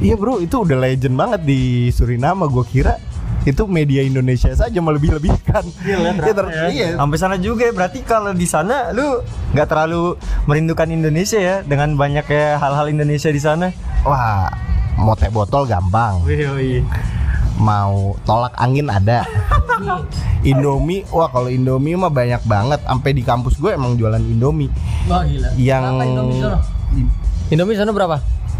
iya 0.00 0.16
bro 0.16 0.40
itu 0.40 0.64
udah 0.64 0.80
legend 0.80 1.12
banget 1.12 1.44
di 1.44 1.92
Suriname 1.92 2.48
gue 2.48 2.64
kira 2.64 2.96
itu 3.44 3.68
media 3.68 4.00
Indonesia 4.00 4.48
saja 4.56 4.80
melebih-lebihkan. 4.80 5.60
Iya, 5.84 5.96
ter- 6.16 6.72
iya. 6.72 6.88
Sampai 6.96 7.18
sana 7.20 7.36
juga 7.36 7.68
ya. 7.68 7.72
berarti 7.76 8.00
kalau 8.00 8.32
di 8.32 8.48
sana 8.48 8.96
lu 8.96 9.20
nggak 9.52 9.68
terlalu 9.68 10.16
merindukan 10.48 10.88
Indonesia 10.88 11.36
ya 11.36 11.56
dengan 11.60 12.00
banyaknya 12.00 12.56
hal-hal 12.56 12.88
Indonesia 12.88 13.28
di 13.28 13.40
sana. 13.44 13.68
Wah, 14.08 14.48
mau 14.96 15.12
teh 15.12 15.28
botol 15.28 15.68
gampang. 15.68 16.24
Mau 17.58 17.94
tolak 18.22 18.54
angin 18.54 18.86
ada 18.86 19.26
Indomie 20.42 21.02
wah 21.08 21.26
kalau 21.26 21.46
Indomie 21.46 21.94
mah 21.94 22.08
banyak 22.08 22.42
banget 22.44 22.80
sampai 22.80 23.10
di 23.10 23.20
kampus 23.20 23.58
gue 23.58 23.70
emang 23.70 23.94
jualan 23.94 24.20
Indomie 24.20 24.70
Wah 25.04 25.22
gila. 25.22 25.48
yang 25.54 25.82
Berapa 25.84 26.04
Indomie 26.04 26.38
sana? 26.38 26.58
Indomie 27.48 27.76
sana 27.76 27.90
berapa? 27.90 28.16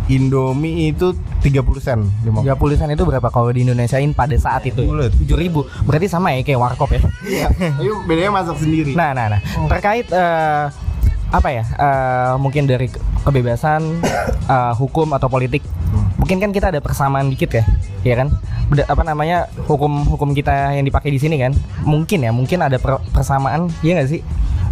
Indomie 0.08 0.88
itu 0.88 1.12
30 1.38 1.52
sen 1.78 2.00
lima- 2.22 2.40
30 2.40 2.56
sen 2.74 2.88
itu 2.90 3.04
berapa 3.04 3.28
kalau 3.28 3.52
di 3.52 3.60
Indonesiain 3.60 4.10
pada 4.10 4.32
saat 4.34 4.64
itu? 4.64 4.80
Bulat. 4.82 5.12
7000. 5.14 5.84
Berarti 5.84 6.06
sama 6.08 6.32
ya 6.32 6.40
kayak 6.40 6.56
warkop 6.56 6.88
ya. 6.90 7.00
Iya, 7.22 7.46
tapi 7.52 7.92
bedanya 8.08 8.32
masak 8.32 8.56
sendiri. 8.56 8.96
Nah, 8.96 9.12
nah, 9.12 9.28
nah. 9.28 9.40
Terkait 9.68 10.08
eh, 10.08 10.64
apa 11.28 11.48
ya? 11.50 11.60
eh, 11.68 12.32
mungkin 12.36 12.64
dari 12.64 12.88
ke- 12.88 12.96
kebebasan 13.22 14.00
eh, 14.48 14.72
hukum 14.74 15.12
atau 15.12 15.28
politik. 15.28 15.60
Mungkin 16.28 16.44
kan 16.44 16.52
kita 16.52 16.68
ada 16.68 16.84
persamaan 16.84 17.32
dikit 17.32 17.56
ya, 17.56 17.64
ya 18.04 18.12
kan? 18.20 18.28
Beda- 18.68 18.84
apa 18.84 19.00
namanya 19.00 19.48
hukum 19.64 20.04
hukum 20.12 20.36
kita 20.36 20.76
yang 20.76 20.84
dipakai 20.84 21.08
di 21.08 21.16
sini 21.16 21.40
kan? 21.40 21.56
Mungkin 21.88 22.20
ya, 22.20 22.36
mungkin 22.36 22.60
ada 22.60 22.76
per- 22.76 23.00
persamaan, 23.16 23.72
ya 23.80 23.96
nggak 23.96 24.12
sih? 24.12 24.20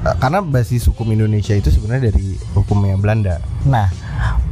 Eh, 0.05 0.17
karena 0.21 0.45
basis 0.45 0.85
hukum 0.85 1.09
Indonesia 1.09 1.57
itu 1.57 1.73
sebenarnya 1.73 2.13
dari 2.13 2.37
hukumnya 2.53 3.01
Belanda 3.01 3.41
Nah, 3.65 3.89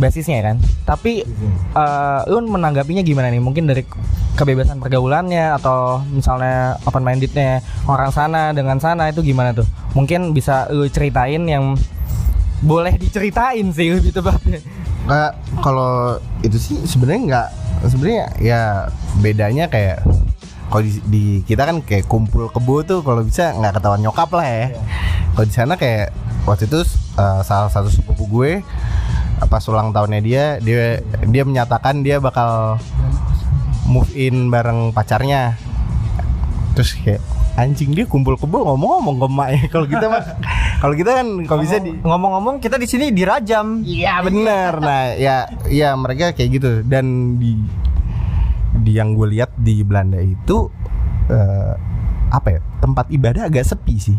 basisnya 0.01 0.41
kan. 0.41 0.57
Tapi 0.89 1.29
eh 1.77 2.21
lu 2.25 2.41
menanggapinya 2.41 3.05
gimana 3.05 3.29
nih? 3.29 3.45
Mungkin 3.45 3.69
dari 3.69 3.85
kebebasan 4.41 4.81
pergaulannya 4.81 5.61
atau 5.61 6.01
misalnya 6.09 6.81
open 6.89 7.05
mindednya 7.05 7.61
orang 7.85 8.17
sana 8.17 8.57
dengan 8.57 8.81
sana 8.81 9.13
itu 9.13 9.21
gimana 9.21 9.53
tuh? 9.53 9.69
Mungkin 9.93 10.33
bisa 10.33 10.73
lu 10.73 10.89
ceritain 10.89 11.45
yang 11.45 11.77
boleh 12.65 12.97
diceritain 12.97 13.69
sih 13.77 13.93
lebih 13.93 14.17
tepatnya. 14.17 14.65
Nggak, 15.05 15.31
kalau 15.61 16.17
itu 16.41 16.57
sih 16.57 16.77
sebenarnya 16.89 17.23
nggak 17.29 17.49
sebenarnya 17.85 18.25
ya 18.41 18.61
bedanya 19.21 19.69
kayak 19.69 20.01
kalau 20.73 20.81
di, 20.81 20.93
di- 21.07 21.43
kita 21.45 21.69
kan 21.69 21.85
kayak 21.85 22.09
kumpul 22.09 22.49
kebo 22.49 22.81
tuh 22.83 23.05
kalau 23.05 23.21
bisa 23.21 23.53
nggak 23.53 23.77
ketahuan 23.79 24.01
nyokap 24.01 24.33
lah 24.33 24.47
ya. 24.49 24.67
Kalau 25.37 25.45
di 25.45 25.55
sana 25.55 25.75
kayak 25.77 26.09
waktu 26.49 26.65
itu 26.67 26.81
uh, 27.21 27.45
salah 27.45 27.69
satu 27.69 27.93
sepupu 27.93 28.25
gue 28.27 28.65
pas 29.45 29.61
ulang 29.69 29.93
tahunnya 29.93 30.21
dia 30.25 30.45
dia 30.63 31.05
dia 31.29 31.43
menyatakan 31.45 32.01
dia 32.01 32.17
bakal 32.17 32.81
move 33.85 34.09
in 34.17 34.49
bareng 34.49 34.91
pacarnya. 34.97 35.61
Terus 36.75 36.97
kayak 36.97 37.21
anjing 37.55 37.95
dia 37.95 38.09
kumpul 38.09 38.35
kebo 38.35 38.65
ngomong-ngomong 38.67 39.21
ke 39.21 39.27
ya. 39.53 39.63
Kalau 39.75 39.87
kita 39.87 40.07
mah 40.09 40.25
kalau 40.85 41.01
kita 41.01 41.11
kan 41.17 41.27
kalau 41.49 41.61
bisa 41.65 41.81
di 41.81 41.97
Ngomong-ngomong 41.97 42.61
kita 42.61 42.77
di 42.77 42.85
sini 42.85 43.09
dirajam. 43.09 43.81
Iya 43.89 44.21
benar. 44.21 44.85
Nah 44.85 45.17
ya 45.17 45.49
ya 45.65 45.97
mereka 45.97 46.37
kayak 46.37 46.61
gitu 46.61 46.71
dan 46.85 47.41
di 47.41 47.57
di 48.85 48.93
yang 48.93 49.17
gue 49.17 49.33
lihat 49.33 49.57
di 49.57 49.81
Belanda 49.81 50.21
itu 50.21 50.69
eh, 51.33 51.73
apa 52.29 52.49
ya 52.53 52.61
tempat 52.85 53.09
ibadah 53.09 53.49
agak 53.49 53.65
sepi 53.65 53.97
sih. 53.97 54.19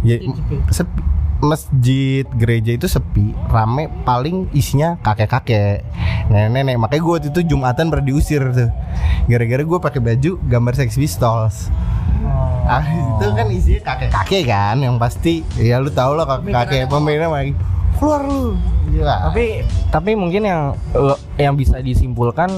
Ya 0.00 0.24
sepi. 0.72 1.04
Masjid 1.36 2.24
gereja 2.40 2.72
itu 2.72 2.88
sepi, 2.88 3.36
rame 3.52 3.92
paling 4.08 4.48
isinya 4.56 4.96
kakek-kakek, 5.04 5.84
nenek-nenek. 6.32 6.80
Makanya 6.80 7.02
gue 7.04 7.12
waktu 7.12 7.28
itu 7.28 7.40
jumatan 7.52 7.92
pernah 7.92 8.08
diusir 8.08 8.40
tuh, 8.56 8.72
gara-gara 9.28 9.60
gue 9.60 9.78
pakai 9.84 10.00
baju 10.00 10.40
gambar 10.48 10.72
Sex 10.80 10.96
Pistols. 10.96 11.68
Ah, 12.66 12.82
itu 12.82 13.26
kan 13.30 13.46
isinya 13.46 13.80
kakek-kakek 13.94 14.42
kan 14.50 14.76
yang 14.82 14.98
pasti. 14.98 15.46
Ya 15.54 15.78
lu 15.78 15.86
tau 15.88 16.18
lah 16.18 16.26
kakek 16.26 16.90
pemainnya 16.90 17.30
lagi 17.30 17.54
keluar 17.96 18.26
lu. 18.26 18.58
Gila. 18.90 19.30
Tapi 19.30 19.62
tapi 19.90 20.10
mungkin 20.18 20.42
yang 20.46 20.62
eh, 20.94 21.18
yang 21.40 21.54
bisa 21.54 21.78
disimpulkan 21.78 22.50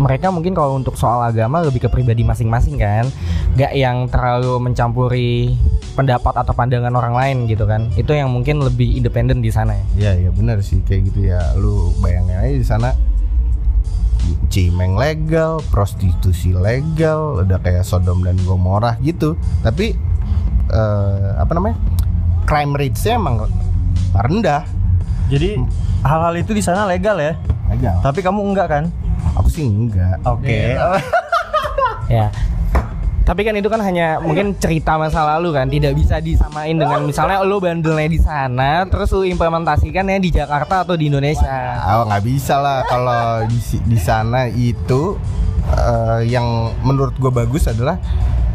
mereka 0.00 0.32
mungkin 0.32 0.56
kalau 0.56 0.74
untuk 0.74 0.96
soal 0.98 1.22
agama 1.22 1.62
lebih 1.62 1.86
ke 1.86 1.88
pribadi 1.92 2.26
masing-masing 2.26 2.80
kan, 2.80 3.06
nggak 3.54 3.72
yang 3.76 4.08
terlalu 4.08 4.58
mencampuri 4.58 5.54
pendapat 5.92 6.32
atau 6.42 6.56
pandangan 6.56 6.90
orang 6.96 7.14
lain 7.14 7.36
gitu 7.46 7.68
kan. 7.68 7.92
Itu 7.94 8.16
yang 8.16 8.32
mungkin 8.32 8.64
lebih 8.64 8.98
independen 8.98 9.44
di 9.44 9.52
sana. 9.52 9.76
Ya. 9.94 10.16
ya 10.16 10.26
ya 10.26 10.30
benar 10.32 10.58
sih. 10.64 10.80
Kayak 10.82 11.12
gitu 11.12 11.20
ya. 11.28 11.42
Lu 11.58 11.92
bayangin 12.00 12.38
aja 12.40 12.56
di 12.56 12.66
sana 12.66 12.90
cimeng 14.48 14.94
legal 14.94 15.58
prostitusi 15.68 16.52
legal 16.52 17.40
udah 17.40 17.58
kayak 17.58 17.82
Sodom 17.82 18.22
dan 18.22 18.38
Gomorrah 18.42 18.96
gitu 19.00 19.34
tapi 19.60 19.96
eh, 20.68 21.28
apa 21.36 21.52
namanya 21.52 21.76
crime 22.44 22.74
rate-nya 22.74 23.16
emang 23.16 23.46
rendah 24.12 24.62
Jadi 25.32 25.56
hal-hal 26.04 26.34
itu 26.36 26.52
di 26.52 26.60
sana 26.60 26.84
legal 26.84 27.16
ya. 27.16 27.32
legal 27.72 27.96
Tapi 28.04 28.20
kamu 28.20 28.52
enggak 28.52 28.68
kan? 28.68 28.84
aku 29.32 29.48
sih 29.48 29.64
enggak 29.64 30.20
Oke. 30.28 30.76
Ya. 32.10 32.28
Tapi 33.22 33.46
kan 33.46 33.54
itu 33.54 33.70
kan 33.70 33.78
hanya 33.78 34.18
mungkin 34.18 34.58
cerita 34.58 34.98
masa 34.98 35.22
lalu 35.22 35.54
kan, 35.54 35.70
tidak 35.70 35.94
bisa 35.94 36.18
disamain 36.18 36.74
dengan 36.74 37.06
misalnya 37.06 37.38
lo 37.46 37.62
bandelnya 37.62 38.10
di 38.10 38.18
sana, 38.18 38.82
terus 38.90 39.14
lo 39.14 39.22
implementasikannya 39.22 40.18
di 40.18 40.34
Jakarta 40.34 40.82
atau 40.82 40.98
di 40.98 41.06
Indonesia. 41.06 41.78
Oh 41.96 42.04
nggak 42.10 42.22
bisa 42.26 42.58
lah 42.58 42.82
kalau 42.90 43.46
di, 43.46 43.58
di 43.86 43.98
sana 44.02 44.50
itu 44.50 45.16
eh, 45.70 46.26
yang 46.26 46.74
menurut 46.82 47.14
gue 47.14 47.30
bagus 47.30 47.70
adalah 47.70 48.02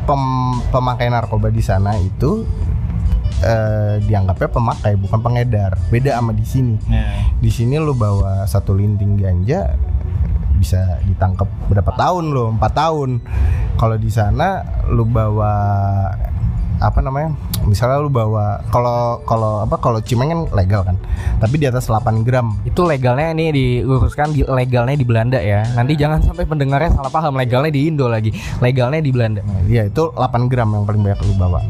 pem- 0.03 0.60
pemakai 0.67 1.08
narkoba 1.08 1.47
di 1.47 1.63
sana 1.63 1.95
itu 1.95 2.43
eh, 3.39 4.03
dianggapnya 4.03 4.51
pemakai 4.51 4.99
bukan 4.99 5.19
pengedar. 5.23 5.80
Beda 5.88 6.19
sama 6.19 6.36
di 6.36 6.43
sini. 6.43 6.75
Di 7.39 7.49
sini 7.49 7.80
lu 7.80 7.95
bawa 7.95 8.43
satu 8.43 8.75
linting 8.75 9.15
ganja 9.15 9.80
bisa 10.58 11.00
ditangkap 11.06 11.48
berapa 11.70 11.91
tahun 11.93 12.34
lo? 12.34 12.52
Empat 12.58 12.74
tahun. 12.74 13.22
Kalau 13.78 13.96
di 13.96 14.10
sana 14.10 14.65
lu 14.89 15.06
bawa 15.06 15.54
apa 16.78 17.00
namanya? 17.02 17.34
Misalnya 17.65 17.98
lu 18.02 18.10
bawa 18.10 18.62
kalau 18.70 19.22
kalau 19.26 19.65
apa 19.65 19.76
kalau 19.82 20.00
cimeng 20.02 20.30
kan 20.30 20.41
legal 20.54 20.82
kan. 20.86 20.98
Tapi 21.38 21.62
di 21.62 21.65
atas 21.70 21.89
8 21.89 22.26
gram 22.26 22.58
Itu 22.65 22.86
legalnya 22.86 23.34
ini 23.34 23.54
diluruskan 23.54 24.34
di 24.34 24.41
legalnya 24.46 24.98
di 24.98 25.06
Belanda 25.06 25.39
ya. 25.41 25.65
Nanti 25.74 25.98
jangan 25.98 26.22
sampai 26.22 26.46
pendengarnya 26.46 26.93
salah 26.93 27.10
paham 27.13 27.38
legalnya 27.38 27.74
di 27.74 27.89
Indo 27.89 28.10
lagi. 28.10 28.34
Legalnya 28.62 29.02
di 29.02 29.12
Belanda. 29.13 29.41
Nah, 29.41 29.65
Iya 29.65 29.89
itu 29.89 30.13
8 30.13 30.50
gram 30.50 30.70
yang 30.74 30.86
paling 30.86 31.02
banyak 31.02 31.20
lu 31.26 31.34
bawa. 31.38 31.62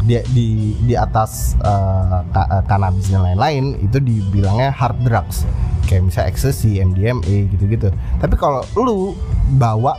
Di 0.00 0.20
di 0.32 0.46
di 0.80 0.94
atas 0.96 1.54
eh, 1.60 2.18
cannabis 2.66 3.08
dan 3.08 3.24
lain-lain 3.24 3.78
itu 3.80 4.00
dibilangnya 4.00 4.72
hard 4.72 5.00
drugs. 5.04 5.44
Kayak 5.84 6.02
misalnya 6.06 6.28
ecstasy, 6.30 6.78
MDMA 6.78 7.50
gitu-gitu. 7.50 7.90
Tapi 8.18 8.34
kalau 8.38 8.62
lu 8.78 9.18
bawa 9.58 9.98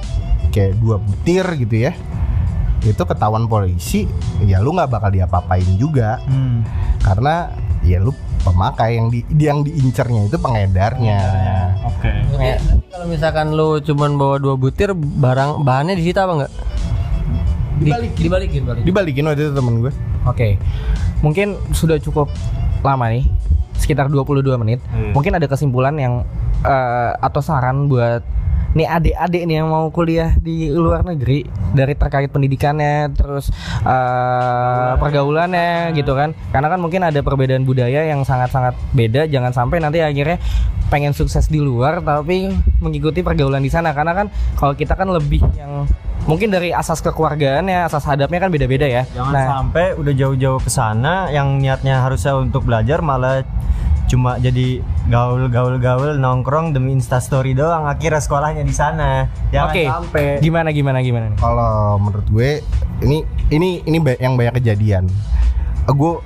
kayak 0.50 0.80
dua 0.80 0.98
butir 0.98 1.44
gitu 1.60 1.88
ya, 1.88 1.92
itu 2.82 3.04
ketahuan 3.04 3.46
polisi, 3.46 4.08
ya 4.42 4.58
lu 4.58 4.72
nggak 4.72 4.90
bakal 4.90 5.12
diapa-apain 5.12 5.68
juga 5.76 6.18
Hmm. 6.26 6.64
karena 7.04 7.52
ya 7.82 7.98
lu 7.98 8.14
pemakai 8.42 8.98
yang 8.98 9.08
di 9.10 9.22
yang 9.38 9.62
diincernya 9.62 10.26
itu 10.26 10.38
pengedarnya. 10.38 11.20
Oke. 11.86 12.10
Jadi, 12.10 12.50
kalau 12.90 13.06
misalkan 13.06 13.48
lu 13.54 13.78
cuman 13.82 14.18
bawa 14.18 14.36
dua 14.42 14.56
butir 14.58 14.94
barang 14.96 15.62
bahannya 15.62 15.94
disita 15.94 16.26
apa 16.26 16.34
enggak? 16.42 16.54
Dibalikin, 17.82 18.22
dibalikin, 18.22 18.62
balikin. 18.66 18.86
Dibalikin 18.86 19.24
waktu 19.26 19.42
itu 19.50 19.54
temen 19.58 19.74
gue. 19.82 19.94
Oke. 20.30 20.56
Mungkin 21.26 21.58
sudah 21.74 21.98
cukup 21.98 22.30
lama 22.86 23.10
nih. 23.10 23.26
Sekitar 23.78 24.08
22 24.14 24.46
menit. 24.62 24.80
Hmm. 24.94 25.18
Mungkin 25.18 25.34
ada 25.34 25.50
kesimpulan 25.50 25.98
yang 25.98 26.22
eh, 26.62 27.12
atau 27.18 27.42
saran 27.42 27.90
buat 27.90 28.22
nih 28.72 28.88
adik-adik 28.88 29.44
nih 29.48 29.56
yang 29.60 29.68
mau 29.68 29.92
kuliah 29.92 30.32
di 30.40 30.72
luar 30.72 31.04
negeri 31.04 31.44
dari 31.76 31.94
terkait 31.96 32.32
pendidikannya 32.32 33.12
terus 33.12 33.52
eh, 33.84 34.92
pergaulannya 34.96 35.92
gitu 35.96 36.16
kan. 36.16 36.32
Karena 36.56 36.68
kan 36.72 36.80
mungkin 36.80 37.04
ada 37.04 37.20
perbedaan 37.20 37.68
budaya 37.68 38.08
yang 38.08 38.24
sangat-sangat 38.24 38.76
beda. 38.96 39.28
Jangan 39.28 39.52
sampai 39.52 39.84
nanti 39.84 40.00
akhirnya 40.00 40.40
pengen 40.92 41.16
sukses 41.16 41.48
di 41.48 41.64
luar 41.64 42.04
tapi 42.04 42.52
mengikuti 42.84 43.24
pergaulan 43.24 43.64
di 43.64 43.72
sana 43.72 43.96
karena 43.96 44.12
kan 44.12 44.28
kalau 44.60 44.76
kita 44.76 44.92
kan 45.00 45.08
lebih 45.08 45.40
yang 45.56 45.88
mungkin 46.28 46.52
dari 46.54 46.70
asas 46.76 47.02
kekeluargaannya, 47.02 47.88
asas 47.88 48.06
hadapnya 48.06 48.40
kan 48.44 48.52
beda-beda 48.54 48.86
ya. 48.86 49.04
Jangan 49.16 49.34
sampai 49.34 49.98
udah 49.98 50.14
jauh-jauh 50.14 50.60
ke 50.62 50.70
sana 50.70 51.32
yang 51.34 51.58
niatnya 51.58 52.04
harusnya 52.04 52.38
untuk 52.38 52.68
belajar 52.68 53.02
malah 53.02 53.42
cuma 54.12 54.36
jadi 54.44 54.84
gaul-gaul-gaul 55.08 56.20
nongkrong 56.20 56.76
demi 56.76 56.92
instastory 57.00 57.56
doang 57.56 57.88
akhirnya 57.88 58.20
sekolahnya 58.20 58.68
di 58.68 58.76
sana. 58.76 59.32
Jangan 59.56 59.72
Oke. 59.72 59.84
sampai. 59.88 60.26
Gimana 60.44 60.76
gimana 60.76 61.00
gimana 61.00 61.32
nih? 61.32 61.40
Kalau 61.40 61.96
menurut 61.96 62.28
gue 62.28 62.60
ini 63.08 63.24
ini 63.48 63.80
ini 63.88 63.98
yang 64.20 64.36
banyak 64.36 64.60
kejadian. 64.60 65.08
Gue 65.88 66.20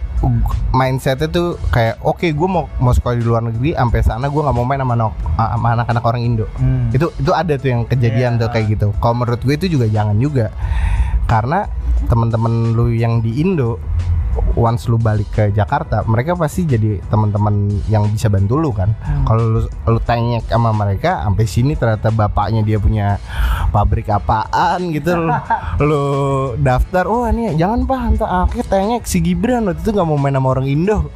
mindsetnya 0.73 1.29
tuh 1.29 1.61
kayak 1.69 2.01
oke 2.01 2.25
gue 2.25 2.49
mau 2.49 2.65
mau 2.81 2.89
sekolah 2.89 3.13
di 3.13 3.21
luar 3.21 3.45
negeri 3.45 3.77
sampai 3.77 4.01
sana 4.01 4.25
gue 4.33 4.41
nggak 4.41 4.55
mau 4.57 4.65
main 4.65 4.81
sama, 4.81 5.13
sama 5.37 5.67
anak-anak 5.77 6.03
orang 6.09 6.21
Indo. 6.25 6.45
Hmm. 6.57 6.89
Itu 6.89 7.13
itu 7.21 7.31
ada 7.37 7.53
tuh 7.53 7.69
yang 7.69 7.81
kejadian 7.85 8.41
tuh 8.41 8.49
kayak 8.49 8.65
gitu. 8.73 8.87
Kalau 8.97 9.13
menurut 9.13 9.45
gue 9.45 9.53
itu 9.53 9.77
juga 9.77 9.85
jangan 9.85 10.17
juga. 10.17 10.49
Karena 11.29 11.69
teman-teman 12.09 12.73
lu 12.73 12.89
yang 12.89 13.21
di 13.21 13.45
Indo 13.45 13.77
once 14.55 14.87
lu 14.87 14.95
balik 14.95 15.27
ke 15.31 15.43
Jakarta, 15.51 16.03
mereka 16.07 16.35
pasti 16.35 16.63
jadi 16.63 16.99
teman-teman 17.11 17.69
yang 17.91 18.07
bisa 18.09 18.31
bantu 18.31 18.55
lu 18.59 18.71
kan. 18.71 18.95
Kalau 19.27 19.59
lu 19.59 19.61
lu 19.65 19.99
tanya 20.01 20.39
sama 20.47 20.71
mereka 20.71 21.23
sampai 21.23 21.45
sini 21.45 21.73
ternyata 21.75 22.09
bapaknya 22.11 22.61
dia 22.63 22.77
punya 22.79 23.19
pabrik 23.69 24.07
apaan 24.07 24.91
gitu 24.95 25.15
lu, 25.15 25.27
lu 25.87 26.05
daftar, 26.59 27.03
oh 27.07 27.27
ini 27.27 27.55
jangan 27.59 27.83
Pak, 27.85 27.99
entar 28.15 28.29
akhirnya 28.47 28.65
tanya 28.67 28.97
si 29.03 29.19
Gibran 29.19 29.67
waktu 29.67 29.81
itu 29.83 29.91
nggak 29.91 30.07
mau 30.07 30.19
main 30.19 30.35
sama 30.35 30.47
orang 30.55 30.67
Indo. 30.67 31.11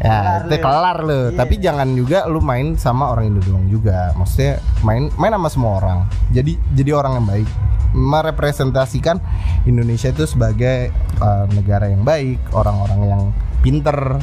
Ya, 0.00 0.40
itu 0.48 0.56
kelar 0.64 1.04
lu. 1.04 1.36
Tapi 1.36 1.60
jangan 1.60 1.92
juga 1.92 2.24
lu 2.24 2.40
main 2.40 2.72
sama 2.80 3.12
orang 3.12 3.36
Indo 3.36 3.44
doang 3.44 3.68
juga. 3.68 4.16
Maksudnya 4.16 4.64
main 4.80 5.12
main 5.20 5.32
sama 5.36 5.48
semua 5.52 5.72
orang. 5.76 5.98
Jadi 6.32 6.56
jadi 6.72 6.96
orang 6.96 7.20
yang 7.20 7.26
baik. 7.28 7.48
Merepresentasikan 7.90 9.18
Indonesia 9.66 10.08
itu 10.08 10.24
sebagai 10.24 10.94
uh, 11.20 11.44
negara 11.52 11.90
yang 11.90 12.06
baik, 12.06 12.40
orang-orang 12.56 13.00
yang 13.04 13.22
pinter. 13.60 14.16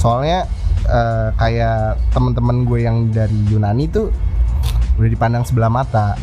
Soalnya 0.00 0.48
eh, 0.88 1.28
kayak 1.36 2.00
teman-teman 2.16 2.64
gue 2.64 2.80
yang 2.80 3.12
dari 3.12 3.36
Yunani 3.52 3.92
tuh 3.92 4.08
udah 4.96 5.10
dipandang 5.12 5.44
sebelah 5.44 5.68
mata 5.68 6.16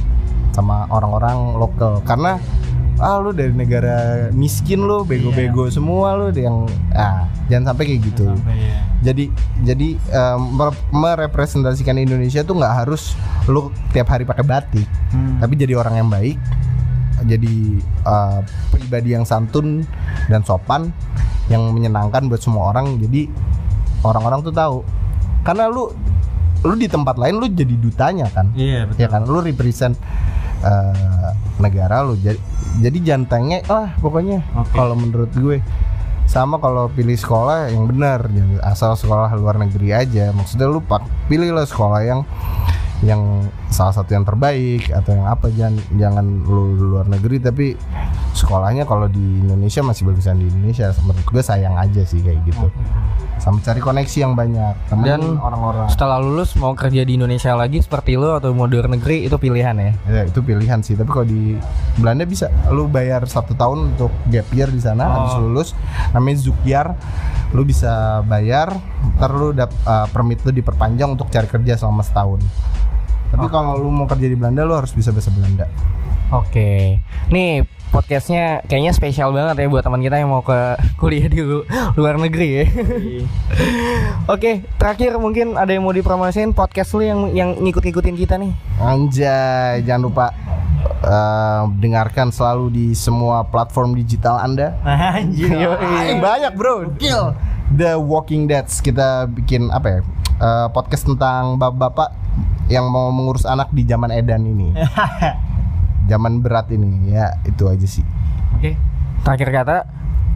sama 0.52 0.90
orang-orang 0.90 1.56
lokal 1.56 2.02
karena 2.04 2.42
ah 3.00 3.18
lu 3.18 3.32
dari 3.32 3.56
negara 3.56 4.28
miskin 4.30 4.84
lu 4.84 5.02
bego-bego 5.02 5.72
semua 5.72 6.14
lu 6.14 6.36
yang 6.36 6.68
ah 6.92 7.26
jangan 7.48 7.72
sampai 7.74 7.84
kayak 7.88 8.02
gitu. 8.06 8.28
Jadi 9.00 9.32
jadi 9.64 9.88
eh, 9.96 10.38
mer- 10.38 10.86
merepresentasikan 10.92 11.96
Indonesia 11.96 12.44
tuh 12.44 12.60
nggak 12.60 12.74
harus 12.84 13.16
lu 13.48 13.72
tiap 13.90 14.12
hari 14.12 14.28
pakai 14.28 14.44
batik 14.44 14.88
tapi 15.40 15.56
jadi 15.56 15.74
orang 15.74 15.96
yang 15.98 16.10
baik 16.12 16.38
jadi 17.24 17.56
eh, 18.06 18.40
pribadi 18.70 19.12
yang 19.12 19.24
santun 19.24 19.84
dan 20.28 20.44
sopan 20.44 20.92
yang 21.50 21.74
menyenangkan 21.74 22.30
buat 22.30 22.40
semua 22.40 22.72
orang. 22.72 23.02
Jadi 23.02 23.28
orang-orang 24.06 24.40
tuh 24.46 24.54
tahu. 24.54 24.78
Karena 25.44 25.68
lu 25.68 25.90
lu 26.64 26.76
di 26.76 26.88
tempat 26.92 27.16
lain 27.16 27.40
lu 27.40 27.48
jadi 27.50 27.76
dutanya 27.76 28.28
kan? 28.32 28.52
Iya 28.56 28.88
ya 28.96 29.08
kan? 29.08 29.26
Lu 29.26 29.40
represent 29.42 29.98
eh, 30.63 31.30
negara 31.60 32.04
lu 32.04 32.15
jadi 32.19 32.39
jadi 32.80 32.98
jangan 33.04 33.26
tengek 33.28 33.63
lah 33.67 33.91
pokoknya 34.00 34.39
Oke. 34.56 34.74
kalau 34.76 34.95
menurut 34.95 35.32
gue 35.36 35.60
sama 36.30 36.62
kalau 36.62 36.86
pilih 36.93 37.17
sekolah 37.17 37.74
yang 37.74 37.89
benar 37.89 38.30
asal 38.62 38.93
sekolah 38.93 39.34
luar 39.34 39.58
negeri 39.58 39.98
aja 39.98 40.30
maksudnya 40.30 40.69
lu 40.69 40.78
pak 40.78 41.02
pilih 41.26 41.50
lah 41.58 41.65
sekolah 41.65 42.06
yang 42.06 42.22
yang 43.00 43.48
salah 43.72 43.96
satu 43.96 44.12
yang 44.12 44.28
terbaik 44.28 44.92
atau 44.92 45.16
yang 45.16 45.28
apa 45.28 45.48
jangan 45.56 45.80
jangan 45.96 46.26
lu 46.44 46.76
luar 46.76 47.08
negeri 47.08 47.40
tapi 47.40 47.80
sekolahnya 48.36 48.84
kalau 48.84 49.08
di 49.08 49.40
Indonesia 49.40 49.80
masih 49.80 50.04
bagusan 50.04 50.40
di 50.40 50.52
Indonesia 50.52 50.92
menurut 51.08 51.24
gue 51.24 51.44
sayang 51.44 51.80
aja 51.80 52.04
sih 52.04 52.20
kayak 52.20 52.44
gitu 52.44 52.68
sama 53.40 53.64
cari 53.64 53.80
koneksi 53.80 54.18
yang 54.20 54.34
banyak 54.36 54.76
temen 54.92 55.08
Dan 55.08 55.22
orang-orang 55.40 55.88
Setelah 55.88 56.20
lulus 56.20 56.54
mau 56.60 56.76
kerja 56.76 57.08
di 57.08 57.16
Indonesia 57.16 57.56
lagi 57.56 57.80
seperti 57.80 58.20
lo 58.20 58.36
atau 58.36 58.52
mau 58.52 58.68
di 58.68 58.76
luar 58.76 58.92
negeri 58.92 59.26
itu 59.26 59.40
pilihan 59.40 59.76
ya. 59.80 59.92
Ya 60.12 60.22
itu 60.28 60.44
pilihan 60.44 60.84
sih. 60.84 61.00
Tapi 61.00 61.08
kalau 61.08 61.26
di 61.26 61.56
Belanda 61.96 62.28
bisa, 62.28 62.52
lu 62.70 62.92
bayar 62.92 63.24
satu 63.26 63.56
tahun 63.56 63.96
untuk 63.96 64.12
gap 64.28 64.48
year 64.52 64.68
di 64.68 64.84
sana, 64.84 65.08
habis 65.08 65.40
lulus, 65.40 65.72
namanya 66.12 66.38
Zukyar, 66.44 67.00
lu 67.56 67.64
bisa 67.64 68.22
bayar, 68.28 68.76
ntar 69.18 69.32
lu 69.32 69.56
dap, 69.56 69.72
uh, 69.88 70.06
permit 70.12 70.44
lu 70.44 70.52
diperpanjang 70.52 71.16
untuk 71.16 71.32
cari 71.32 71.48
kerja 71.48 71.80
selama 71.80 72.04
setahun. 72.04 72.44
Tapi 73.30 73.46
kalau 73.48 73.78
lu 73.78 73.89
mau 73.94 74.10
kerja 74.10 74.28
di 74.28 74.38
Belanda, 74.38 74.65
lu 74.65 74.74
harus 74.74 74.92
bisa 74.92 75.13
bahasa 75.13 75.30
Belanda. 75.30 75.70
Oke, 76.30 77.02
nih 77.34 77.65
podcastnya 77.89 78.62
kayaknya 78.70 78.94
spesial 78.94 79.34
banget 79.34 79.65
ya 79.65 79.65
buat 79.65 79.82
teman 79.82 79.98
kita 79.98 80.22
yang 80.22 80.30
mau 80.30 80.46
ke 80.46 80.78
kuliah 81.02 81.26
di 81.26 81.42
lu- 81.42 81.65
luar 81.98 82.22
negeri 82.22 82.50
ya. 82.54 82.65
Oke, 84.34 84.62
terakhir 84.78 85.18
mungkin 85.18 85.58
ada 85.58 85.74
yang 85.74 85.82
mau 85.82 85.94
dipromosin 85.94 86.54
podcast 86.54 86.94
lu 86.94 87.02
yang 87.02 87.34
yang 87.34 87.50
ngikut-ngikutin 87.58 88.13
kita 88.13 88.38
nih. 88.38 88.54
Anjay, 88.78 89.82
jangan 89.89 90.02
lupa 90.06 90.26
uh, 91.02 91.65
dengarkan 91.82 92.30
selalu 92.30 92.70
di 92.70 92.86
semua 92.94 93.42
platform 93.50 93.98
digital 93.98 94.38
Anda. 94.38 94.78
Anjir. 95.18 95.50
Banyak 96.30 96.54
bro. 96.54 96.94
Kill. 97.02 97.34
The 97.70 97.98
Walking 97.98 98.50
Dead 98.50 98.65
kita 98.65 99.30
bikin 99.30 99.70
apa 99.70 99.98
ya? 99.98 100.00
Eh, 100.39 100.67
podcast 100.71 101.04
tentang 101.06 101.56
bapak-bapak 101.56 102.10
yang 102.67 102.88
mau 102.88 103.12
mengurus 103.12 103.43
anak 103.43 103.69
di 103.69 103.84
zaman 103.84 104.10
edan 104.10 104.43
ini. 104.43 104.73
zaman 106.10 106.41
berat 106.41 106.71
ini 106.73 107.13
ya 107.13 107.38
itu 107.45 107.69
aja 107.69 107.86
sih. 107.86 108.06
Oke. 108.58 108.73
Terakhir 109.21 109.49
kata, 109.52 109.78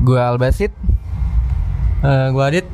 gua 0.04 0.30
Albasit 0.30 0.76
Eh, 2.04 2.28
gua 2.36 2.52
Adit. 2.52 2.68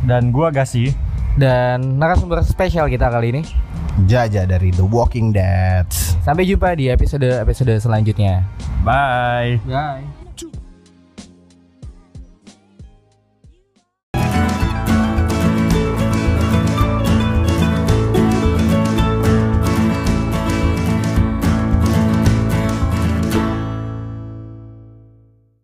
Dan 0.00 0.32
gua 0.32 0.48
Gasi. 0.48 0.96
dan 1.38 2.00
narasumber 2.00 2.42
spesial 2.42 2.90
kita 2.90 3.06
kali 3.06 3.30
ini. 3.30 3.42
Jaja 4.04 4.44
dari 4.44 4.74
The 4.74 4.82
Walking 4.82 5.30
Dead. 5.30 5.86
Sampai 6.20 6.44
jumpa 6.44 6.74
di 6.74 6.88
episode 6.88 7.28
episode 7.28 7.76
selanjutnya. 7.78 8.44
Bye. 8.82 9.60
Bye. 9.64 10.19